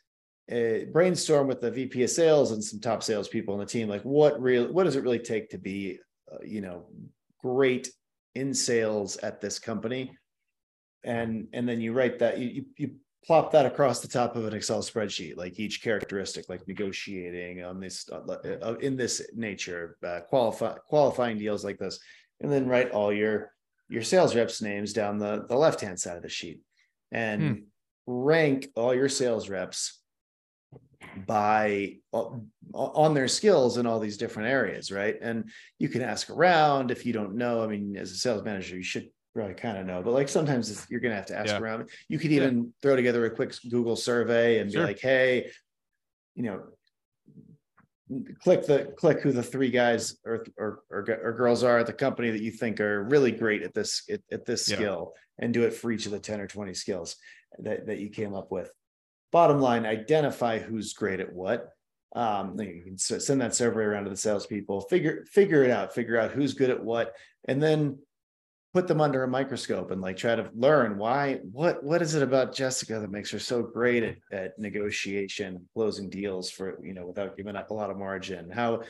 [0.51, 3.89] uh, brainstorm with the VP of sales and some top salespeople on the team.
[3.89, 5.99] Like, what real, what does it really take to be,
[6.33, 6.87] uh, you know,
[7.43, 7.91] great
[8.35, 10.17] in sales at this company?
[11.05, 14.55] And and then you write that you you plop that across the top of an
[14.55, 18.21] Excel spreadsheet, like each characteristic, like negotiating on this uh,
[18.63, 21.99] uh in this nature, uh, qualify qualifying deals like this,
[22.41, 23.53] and then write all your
[23.89, 26.61] your sales reps names down the the left hand side of the sheet,
[27.13, 27.55] and hmm.
[28.07, 30.00] rank all your sales reps
[31.27, 32.31] by uh,
[32.75, 37.05] on their skills in all these different areas right and you can ask around if
[37.05, 40.03] you don't know i mean as a sales manager you should really kind of know
[40.03, 41.59] but like sometimes you're going to have to ask yeah.
[41.59, 42.64] around you could even yeah.
[42.83, 44.83] throw together a quick google survey and sure.
[44.83, 45.51] be like hey
[46.35, 46.62] you know
[48.42, 51.92] click the click who the three guys or, or or, or girls are at the
[51.92, 54.77] company that you think are really great at this at, at this yeah.
[54.77, 57.16] skill and do it for each of the 10 or 20 skills
[57.61, 58.70] that, that you came up with
[59.33, 61.71] bottom line, identify who's great at what.
[62.14, 66.19] Um, you can send that survey around to the salespeople, figure figure it out, figure
[66.19, 67.14] out who's good at what,
[67.47, 67.99] and then
[68.73, 72.23] put them under a microscope and like try to learn why what what is it
[72.23, 77.07] about Jessica that makes her so great at, at negotiation, closing deals for you know
[77.07, 78.51] without giving up a lot of margin.
[78.51, 78.83] How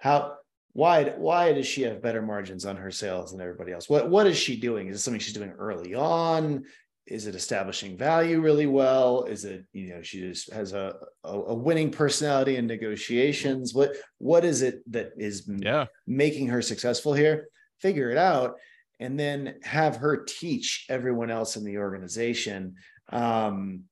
[0.00, 0.34] how
[0.72, 3.88] why why does she have better margins on her sales than everybody else?
[3.88, 4.88] What what is she doing?
[4.88, 6.64] Is it something she's doing early on?
[7.10, 9.24] Is it establishing value really well?
[9.24, 13.74] Is it you know she just has a a, a winning personality in negotiations?
[13.74, 15.86] What what is it that is yeah.
[16.06, 17.48] making her successful here?
[17.80, 18.56] Figure it out
[19.00, 22.74] and then have her teach everyone else in the organization
[23.10, 23.84] um,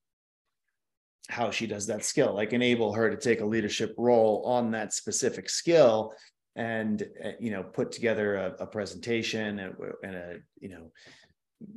[1.29, 4.93] how she does that skill like enable her to take a leadership role on that
[4.93, 6.13] specific skill
[6.55, 10.91] and uh, you know put together a, a presentation and, and a you know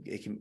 [0.05, 0.39] it can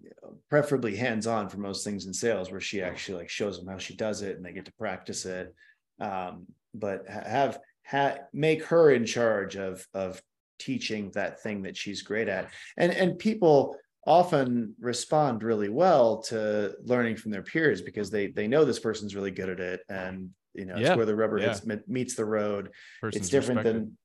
[0.50, 3.94] preferably hands-on for most things in sales where she actually like shows them how she
[3.94, 5.54] does it and they get to practice it
[6.00, 10.20] um, but have ha- make her in charge of of
[10.58, 16.74] teaching that thing that she's great at and and people often respond really well to
[16.84, 20.30] learning from their peers because they they know this person's really good at it and
[20.54, 20.88] you know yeah.
[20.88, 21.54] it's where the rubber yeah.
[21.54, 22.70] hits, meets the road
[23.00, 23.82] Person's it's different respected.
[23.82, 23.98] than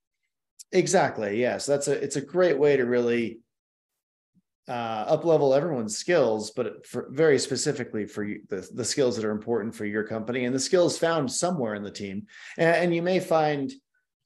[0.74, 1.58] exactly yes yeah.
[1.58, 3.40] so that's a it's a great way to really
[4.68, 9.26] uh, up level everyone's skills, but for very specifically for you, the, the skills that
[9.26, 12.28] are important for your company and the skills found somewhere in the team.
[12.58, 13.72] And, and, you may find,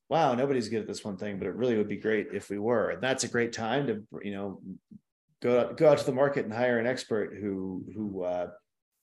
[0.10, 2.60] wow, nobody's good at this one thing, but it really would be great if we
[2.60, 2.92] were.
[2.92, 4.62] And that's a great time to, you know,
[5.42, 8.50] go out, go out to the market and hire an expert who, who, uh,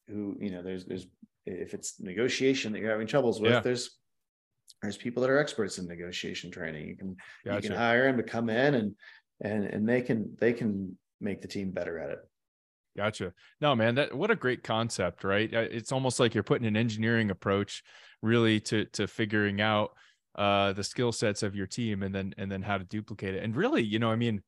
[0.06, 1.06] who, you know, there's, there's,
[1.46, 3.60] if it's negotiation that you're having troubles with, yeah.
[3.60, 3.98] there's,
[4.82, 6.86] there's people that are experts in negotiation training.
[6.86, 7.56] You can, gotcha.
[7.56, 8.94] you can hire them to come in and,
[9.42, 12.18] and, and they can, they can make the team better at it.
[12.96, 13.32] Gotcha.
[13.60, 15.52] No, man, that what a great concept, right?
[15.52, 17.82] Uh, it's almost like you're putting an engineering approach
[18.22, 19.90] really to to figuring out
[20.36, 23.42] uh the skill sets of your team and then and then how to duplicate it.
[23.42, 24.42] And really, you know, I mean,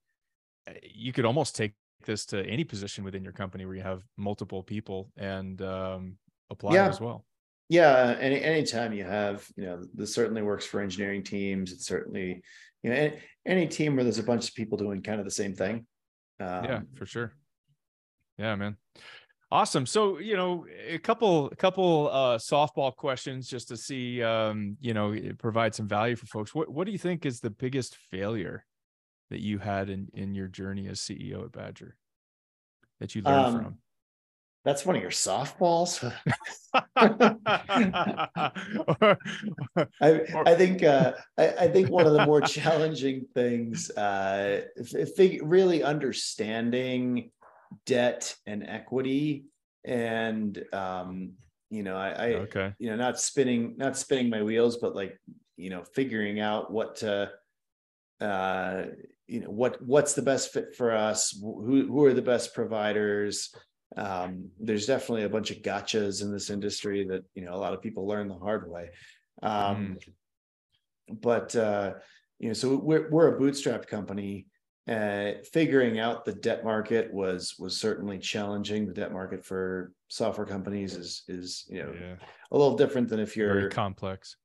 [0.69, 4.03] eh, you could almost take this to any position within your company where you have
[4.17, 6.17] multiple people and um
[6.51, 6.89] apply yeah.
[6.89, 7.25] as well.
[7.69, 11.73] Yeah, any anytime you have, you know, this certainly works for engineering teams.
[11.73, 12.43] It certainly,
[12.85, 15.33] you know, any, any team where there's a bunch of people doing kind of the
[15.33, 15.85] same thing
[16.41, 17.33] um, yeah, for sure.
[18.39, 18.77] Yeah, man.
[19.51, 19.87] Awesome.
[19.87, 24.93] So, you know, a couple, a couple uh, softball questions just to see, um, you
[24.93, 26.55] know, provide some value for folks.
[26.55, 28.65] What, what do you think is the biggest failure
[29.31, 31.97] that you had in in your journey as CEO at Badger
[33.01, 33.79] that you learned um, from?
[34.67, 36.13] That's one of your softballs.
[36.97, 38.51] I,
[40.01, 44.63] I think uh, I, I, think one of the more challenging things, uh,
[45.17, 47.31] fig- really understanding
[47.85, 49.45] debt and equity,
[49.85, 51.35] and um,
[51.71, 52.75] you know, I, I okay.
[52.81, 55.17] you know, not spinning not spinning my wheels, but like
[55.57, 57.31] you know, figuring out what to
[58.21, 58.83] uh,
[59.29, 63.55] you know what what's the best fit for us who who are the best providers
[63.97, 67.73] um, there's definitely a bunch of gotchas in this industry that you know a lot
[67.73, 68.91] of people learn the hard way
[69.43, 69.97] um,
[71.11, 71.21] mm.
[71.21, 71.95] but uh,
[72.39, 74.47] you know so we're, we're a bootstrap company
[74.89, 80.47] uh, figuring out the debt market was was certainly challenging the debt market for software
[80.47, 82.15] companies is is you know yeah.
[82.53, 84.37] a little different than if you're Very complex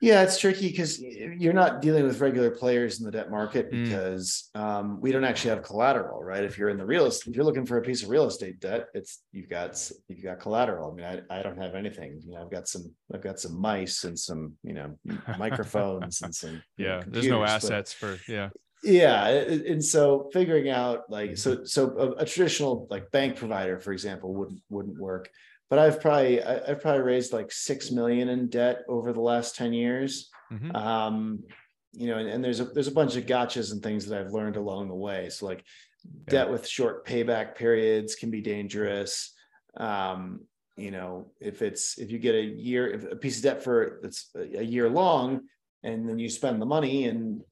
[0.00, 3.84] yeah, it's tricky because you're not dealing with regular players in the debt market hmm.
[3.84, 4.60] because mm.
[4.60, 6.44] um, we don't actually have collateral, right?
[6.44, 8.60] If you're in the real estate, if you're looking for a piece of real estate
[8.60, 10.92] debt, it's you've got you've got collateral.
[10.92, 12.20] I mean, I, I don't have anything.
[12.24, 14.96] You know, I've got some I've got some mice and some you know
[15.38, 17.02] microphones and some yeah.
[17.06, 18.50] There's no assets but, for yeah
[18.84, 23.92] yeah and so figuring out like so so a, a, traditional like bank provider for
[23.92, 25.28] example wouldn't wouldn't work
[25.70, 29.72] but I've probably I've probably raised like six million in debt over the last ten
[29.72, 30.30] years.
[30.52, 30.74] Mm-hmm.
[30.74, 31.44] Um,
[31.92, 34.32] you know, and, and, there's a there's a bunch of gotchas and things that I've
[34.32, 35.28] learned along the way.
[35.30, 35.64] So like
[36.04, 36.30] yeah.
[36.30, 39.34] debt with short payback periods can be dangerous.
[39.76, 40.40] Um,
[40.76, 43.98] you know, if it's if you get a year if a piece of debt for
[44.02, 45.42] that's a year long,
[45.82, 47.42] and then you spend the money and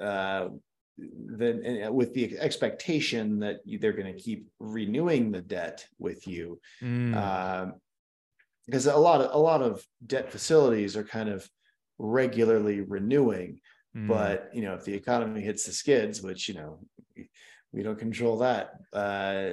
[0.00, 0.48] uh,
[0.98, 6.26] then uh, with the expectation that you, they're going to keep renewing the debt with
[6.26, 7.14] you mm.
[7.16, 7.74] um,
[8.66, 11.48] because a lot of a lot of debt facilities are kind of
[11.98, 13.60] regularly renewing
[13.96, 14.06] mm.
[14.06, 16.78] but you know if the economy hits the skids which you know
[17.72, 19.52] we don't control that uh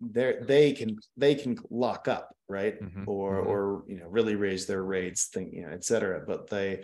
[0.00, 3.04] they they can they can lock up right mm-hmm.
[3.06, 3.50] or mm-hmm.
[3.50, 6.82] or you know really raise their rates think you know et cetera but they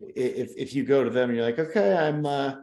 [0.00, 2.54] if if you go to them and you're like okay i'm uh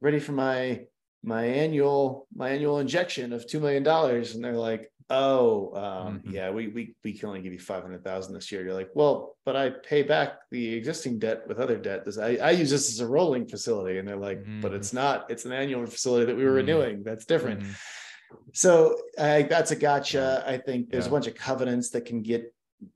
[0.00, 0.82] ready for my
[1.22, 6.30] my annual my annual injection of two million dollars and they're like oh um, mm-hmm.
[6.30, 9.56] yeah we, we we can only give you 500000 this year you're like well but
[9.56, 13.00] i pay back the existing debt with other debt this, I, I use this as
[13.00, 14.60] a rolling facility and they're like mm-hmm.
[14.60, 16.56] but it's not it's an annual facility that we were mm-hmm.
[16.56, 17.72] renewing that's different mm-hmm.
[18.52, 21.10] so I, that's a gotcha i think there's yeah.
[21.10, 22.52] a bunch of covenants that can get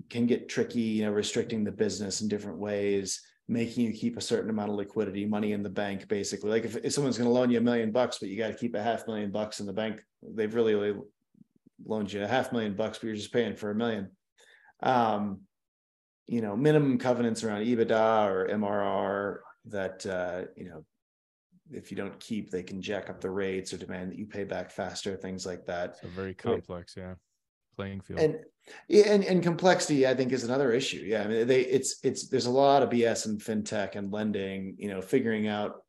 [0.08, 4.20] can get tricky you know restricting the business in different ways making you keep a
[4.20, 6.50] certain amount of liquidity, money in the bank, basically.
[6.50, 8.54] Like if, if someone's going to loan you a million bucks, but you got to
[8.54, 10.96] keep a half million bucks in the bank, they've really, really
[11.84, 14.08] loans you a half million bucks, but you're just paying for a million.
[14.84, 15.40] Um,
[16.28, 19.38] you know, minimum covenants around EBITDA or MRR
[19.72, 20.84] that uh, you know,
[21.72, 24.44] if you don't keep, they can jack up the rates or demand that you pay
[24.44, 25.98] back faster, things like that.
[26.00, 27.14] So very complex, yeah.
[27.80, 28.20] Playing field.
[28.20, 28.38] And
[28.88, 31.02] and and complexity, I think, is another issue.
[31.04, 34.76] Yeah, I mean, they it's it's there's a lot of BS in fintech and lending.
[34.78, 35.82] You know, figuring out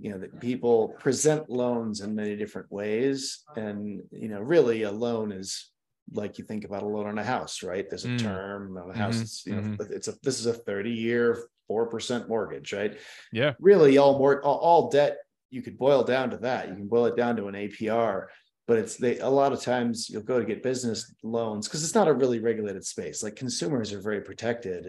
[0.00, 4.90] you know that people present loans in many different ways and you know really a
[4.90, 5.70] loan is
[6.12, 8.18] like you think about a loan on a house right there's a mm.
[8.18, 9.22] term of a house mm-hmm.
[9.22, 9.92] it's, you know mm-hmm.
[9.92, 12.98] it's a this is a 30 year 4% mortgage right
[13.32, 15.18] yeah really all more all, all debt
[15.50, 18.26] you could boil down to that you can boil it down to an apr
[18.66, 21.94] but it's they a lot of times you'll go to get business loans because it's
[21.94, 23.22] not a really regulated space.
[23.22, 24.84] Like consumers are very protected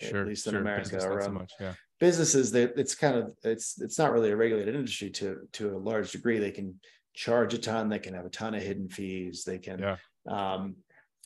[0.00, 1.74] sure, at least in america or so much, yeah.
[2.00, 5.78] businesses that it's kind of it's it's not really a regulated industry to to a
[5.78, 6.38] large degree.
[6.38, 6.80] They can
[7.14, 9.96] charge a ton they can have a ton of hidden fees they can yeah.
[10.28, 10.76] um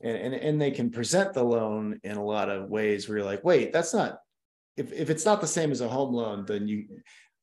[0.03, 3.26] and, and and they can present the loan in a lot of ways where you're
[3.26, 4.18] like wait that's not
[4.78, 6.86] if, if it's not the same as a home loan then you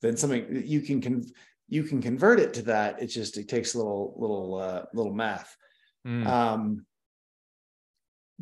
[0.02, 1.24] then something you can con,
[1.70, 5.14] you can convert it to that it just it takes a little little uh little
[5.14, 5.56] math
[6.06, 6.26] mm.
[6.26, 6.86] um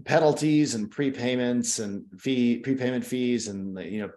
[0.06, 4.10] penalties and prepayments and fee prepayment fees and you know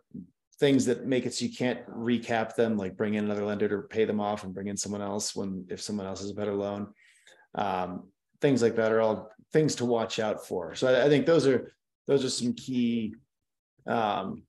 [0.60, 3.88] things that make it so you can't recap them, like bring in another lender to
[3.88, 6.54] pay them off and bring in someone else when if someone else has a better
[6.54, 6.92] loan.
[7.54, 8.10] Um,
[8.42, 10.74] things like that are all things to watch out for.
[10.74, 11.72] So I, I think those are
[12.06, 13.14] those are some key
[13.86, 14.42] um,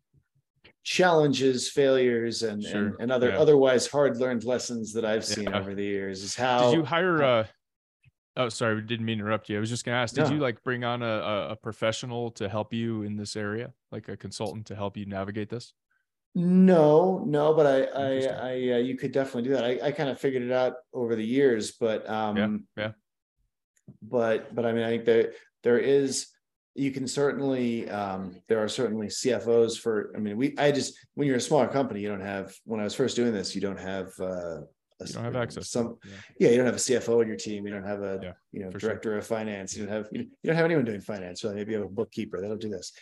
[0.83, 2.87] challenges, failures, and sure.
[2.87, 3.37] and, and, other yeah.
[3.37, 5.59] otherwise hard learned lessons that I've seen yeah.
[5.59, 6.23] over the years.
[6.23, 7.23] Is how did you hire?
[7.23, 7.45] Uh,
[8.37, 9.57] oh, sorry, we didn't mean to interrupt you.
[9.57, 10.15] I was just going to ask.
[10.15, 10.31] Did no.
[10.31, 14.17] you like bring on a, a professional to help you in this area, like a
[14.17, 15.73] consultant to help you navigate this?
[16.33, 19.65] No, no, but I, I, I, uh, you could definitely do that.
[19.65, 22.91] I, I kind of figured it out over the years, but, um, yeah, yeah.
[24.01, 26.27] But, but I mean, I think that there is,
[26.75, 30.13] you can certainly, um, there are certainly CFOs for.
[30.15, 32.53] I mean, we, I just when you're a smaller company, you don't have.
[32.65, 34.61] When I was first doing this, you don't have uh,
[35.01, 35.69] a, you don't have access.
[35.69, 36.11] Some, yeah.
[36.39, 36.49] yeah.
[36.51, 37.65] you don't have a CFO in your team.
[37.65, 39.17] You don't have a, yeah, you know, director sure.
[39.17, 39.75] of finance.
[39.75, 41.41] You don't have, you, don't have anyone doing finance.
[41.41, 42.93] So maybe you have a bookkeeper that'll do this.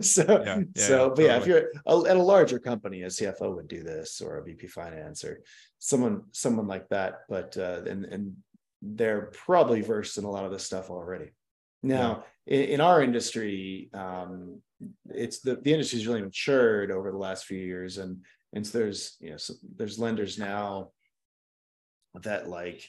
[0.00, 1.26] so, yeah, so, but totally.
[1.26, 4.44] yeah, if you're a, at a larger company, a CFO would do this, or a
[4.44, 5.40] VP finance, or
[5.78, 7.20] someone, someone like that.
[7.28, 8.36] But uh, and and
[8.82, 11.30] they're probably versed in a lot of this stuff already.
[11.82, 14.60] Now, in, in, our industry, um,
[15.10, 19.16] it's the the industry's really matured over the last few years, and and so there's
[19.20, 20.90] you know so there's lenders now
[22.22, 22.88] that like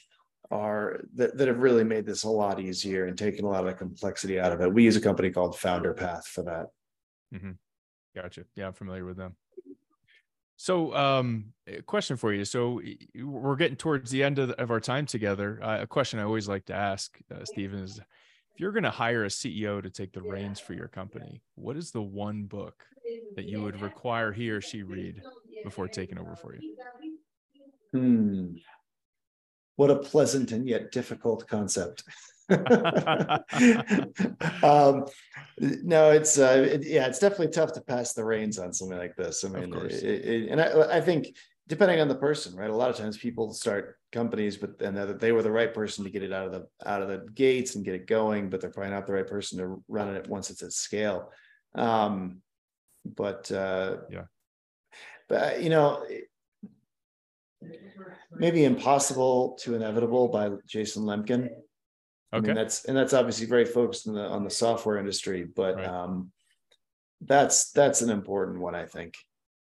[0.50, 3.66] are that, that have really made this a lot easier and taken a lot of
[3.66, 4.72] the complexity out of it.
[4.72, 6.66] We use a company called Founder Path for that.
[7.34, 7.52] Mm-hmm.
[8.14, 8.44] Gotcha.
[8.56, 9.36] Yeah, I'm familiar with them.
[10.56, 12.44] So, um, a question for you.
[12.44, 12.82] So,
[13.14, 15.58] we're getting towards the end of, the, of our time together.
[15.62, 17.98] Uh, a question I always like to ask, uh, Stephen, is
[18.60, 21.90] you're going to hire a CEO to take the reins for your company, what is
[21.90, 22.84] the one book
[23.34, 25.22] that you would require he or she read
[25.64, 26.60] before taking over for you?
[27.92, 28.56] Hmm
[29.80, 32.04] what a pleasant and yet difficult concept.
[32.50, 32.58] um,
[35.58, 39.16] no, it's uh, it, yeah, it's definitely tough to pass the reins on something like
[39.16, 39.42] this.
[39.42, 41.34] I mean, it, it, and I, I think
[41.66, 42.68] depending on the person, right?
[42.68, 46.10] A lot of times people start companies, but and they were the right person to
[46.10, 48.70] get it out of the out of the gates and get it going, but they're
[48.70, 51.30] probably not the right person to run it once it's at scale.
[51.74, 52.42] Um,
[53.04, 54.24] but uh, yeah,
[55.28, 56.04] but you know,
[58.32, 61.46] maybe impossible to inevitable by jason lemkin.
[61.46, 61.56] Okay
[62.32, 65.76] I mean, that's and that's obviously very focused on the on the software industry but
[65.76, 65.86] right.
[65.86, 66.32] um
[67.22, 69.14] that's that's an important one i think.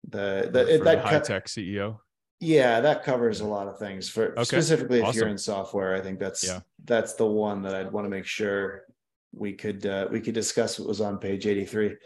[0.09, 1.99] The, the, it, that high tech ceo
[2.45, 4.45] yeah that covers a lot of things for okay.
[4.45, 5.21] specifically if awesome.
[5.21, 6.61] you're in software i think that's yeah.
[6.85, 8.85] that's the one that i'd want to make sure
[9.33, 11.97] we could uh, we could discuss what was on page 83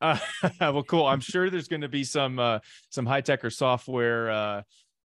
[0.00, 0.18] uh,
[0.60, 2.58] well cool i'm sure there's going to be some uh,
[2.90, 4.62] some high tech or software uh,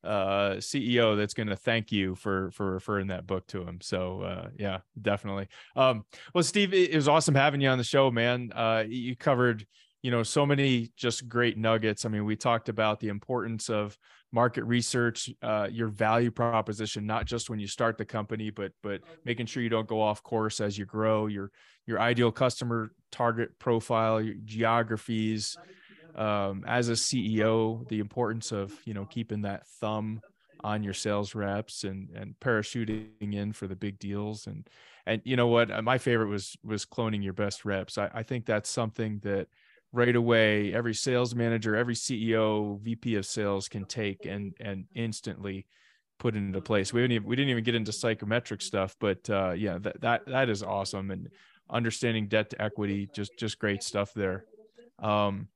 [0.03, 3.79] uh, CEO that's going to thank you for for referring that book to him.
[3.81, 5.47] So uh, yeah, definitely.
[5.75, 8.51] Um, well, Steve, it was awesome having you on the show, man.
[8.55, 9.65] Uh, you covered
[10.01, 12.05] you know so many just great nuggets.
[12.05, 13.97] I mean, we talked about the importance of
[14.31, 19.01] market research, uh, your value proposition, not just when you start the company, but but
[19.25, 21.27] making sure you don't go off course as you grow.
[21.27, 21.51] Your
[21.85, 25.57] your ideal customer target profile, your geographies
[26.15, 30.21] um, as a CEO, the importance of you know keeping that thumb
[30.63, 34.67] on your sales reps and and parachuting in for the big deals and
[35.05, 37.97] and you know what my favorite was was cloning your best reps.
[37.97, 39.47] I, I think that's something that
[39.91, 45.65] right away every sales manager, every CEO, VP of sales can take and and instantly
[46.19, 46.93] put into place.
[46.93, 50.25] We didn't even, we didn't even get into psychometric stuff, but uh, yeah, that that
[50.27, 51.29] that is awesome and
[51.69, 54.45] understanding debt to equity, just just great stuff there.
[54.99, 55.47] Um,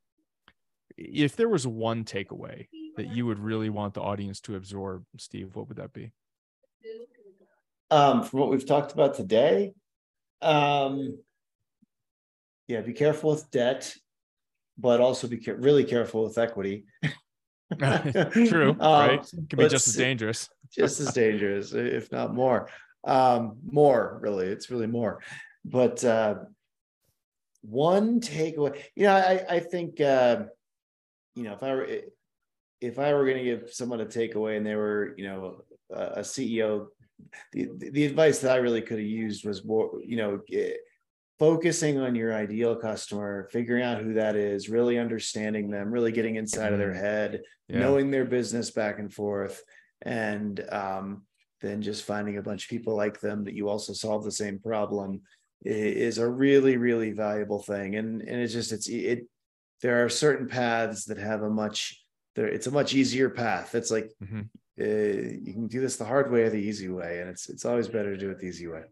[0.97, 2.67] if there was one takeaway
[2.97, 6.11] that you would really want the audience to absorb, Steve, what would that be?
[7.89, 9.73] Um, from what we've talked about today,
[10.41, 11.17] um,
[12.67, 13.93] yeah, be careful with debt,
[14.77, 16.85] but also be really careful with equity.
[17.77, 19.31] True, um, right?
[19.49, 20.49] Can be just as dangerous.
[20.73, 22.69] just as dangerous, if not more.
[23.03, 24.47] Um, more, really.
[24.47, 25.21] It's really more.
[25.63, 26.35] But uh,
[27.61, 30.43] one takeaway, you know, I, I think, uh,
[31.35, 31.87] you know, if I were
[32.81, 36.21] if I were going to give someone a takeaway and they were, you know, a
[36.21, 36.87] CEO,
[37.53, 40.39] the the advice that I really could have used was more, you know,
[41.41, 46.35] focusing on your ideal customer, figuring out who that is, really understanding them, really getting
[46.35, 47.03] inside of their mm-hmm.
[47.03, 47.79] head, yeah.
[47.79, 49.63] knowing their business back and forth,
[50.03, 51.23] and um,
[51.59, 54.59] then just finding a bunch of people like them that you also solve the same
[54.59, 55.21] problem
[55.65, 57.95] is a really really valuable thing.
[57.95, 59.25] And and it's just it's it.
[59.81, 62.03] There are certain paths that have a much
[62.35, 62.49] there.
[62.49, 63.73] It's a much easier path.
[63.73, 64.41] It's like mm-hmm.
[64.79, 67.65] uh, you can do this the hard way or the easy way, and it's it's
[67.65, 68.83] always better to do it the easy way.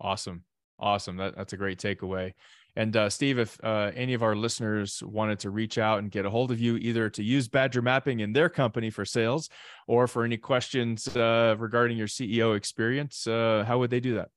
[0.00, 0.42] Awesome.
[0.82, 1.16] Awesome.
[1.16, 2.32] That, that's a great takeaway.
[2.74, 6.26] And uh, Steve, if uh, any of our listeners wanted to reach out and get
[6.26, 9.48] a hold of you, either to use Badger Mapping in their company for sales
[9.86, 14.30] or for any questions uh, regarding your CEO experience, uh, how would they do that?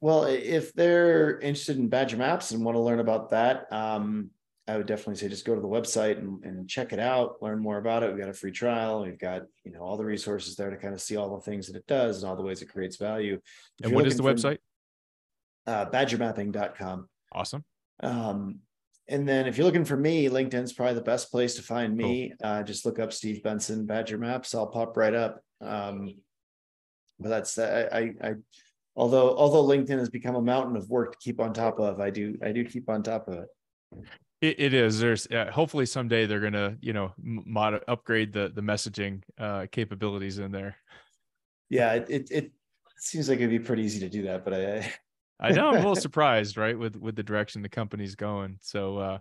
[0.00, 4.30] Well, if they're interested in Badger Maps and want to learn about that, um,
[4.68, 7.60] I would definitely say just go to the website and, and, check it out, learn
[7.60, 8.10] more about it.
[8.10, 9.02] We've got a free trial.
[9.02, 11.68] We've got you know all the resources there to kind of see all the things
[11.68, 13.38] that it does and all the ways it creates value.
[13.78, 14.58] If and what is the website?
[15.66, 17.08] Uh, badgermapping.com.
[17.32, 17.64] Awesome.
[18.02, 18.60] Um,
[19.08, 22.32] and then if you're looking for me, LinkedIn's probably the best place to find me.
[22.42, 22.50] Cool.
[22.50, 24.54] Uh, just look up Steve Benson Badger Maps.
[24.54, 25.40] I'll pop right up.
[25.60, 26.14] Um,
[27.18, 28.34] but that's I, I, I
[28.94, 32.10] although although LinkedIn has become a mountain of work to keep on top of, I
[32.10, 33.48] do I do keep on top of it.
[34.42, 34.98] It, it is.
[34.98, 40.38] There's uh, hopefully someday they're gonna you know mod upgrade the the messaging uh, capabilities
[40.38, 40.76] in there.
[41.70, 42.52] Yeah, it, it, it
[42.98, 44.92] seems like it'd be pretty easy to do that, but I
[45.38, 48.58] I know I'm a little surprised, right, with with the direction the company's going.
[48.62, 49.18] So, uh,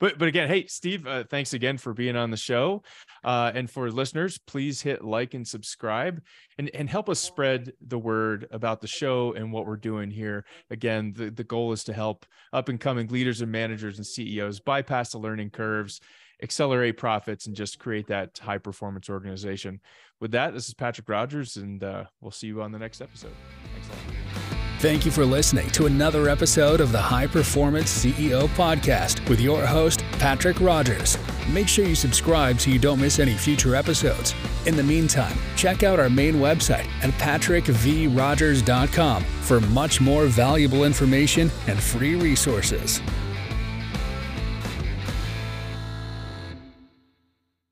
[0.00, 2.82] but but again, hey Steve, uh, thanks again for being on the show,
[3.22, 6.22] uh, and for listeners, please hit like and subscribe,
[6.56, 10.46] and and help us spread the word about the show and what we're doing here.
[10.70, 14.60] Again, the the goal is to help up and coming leaders and managers and CEOs
[14.60, 16.00] bypass the learning curves,
[16.42, 19.80] accelerate profits, and just create that high performance organization.
[20.18, 23.34] With that, this is Patrick Rogers, and uh, we'll see you on the next episode.
[23.74, 24.37] Thanks.
[24.78, 29.66] Thank you for listening to another episode of the High Performance CEO Podcast with your
[29.66, 31.18] host, Patrick Rogers.
[31.52, 34.36] Make sure you subscribe so you don't miss any future episodes.
[34.66, 41.50] In the meantime, check out our main website at patrickvrogers.com for much more valuable information
[41.66, 43.00] and free resources.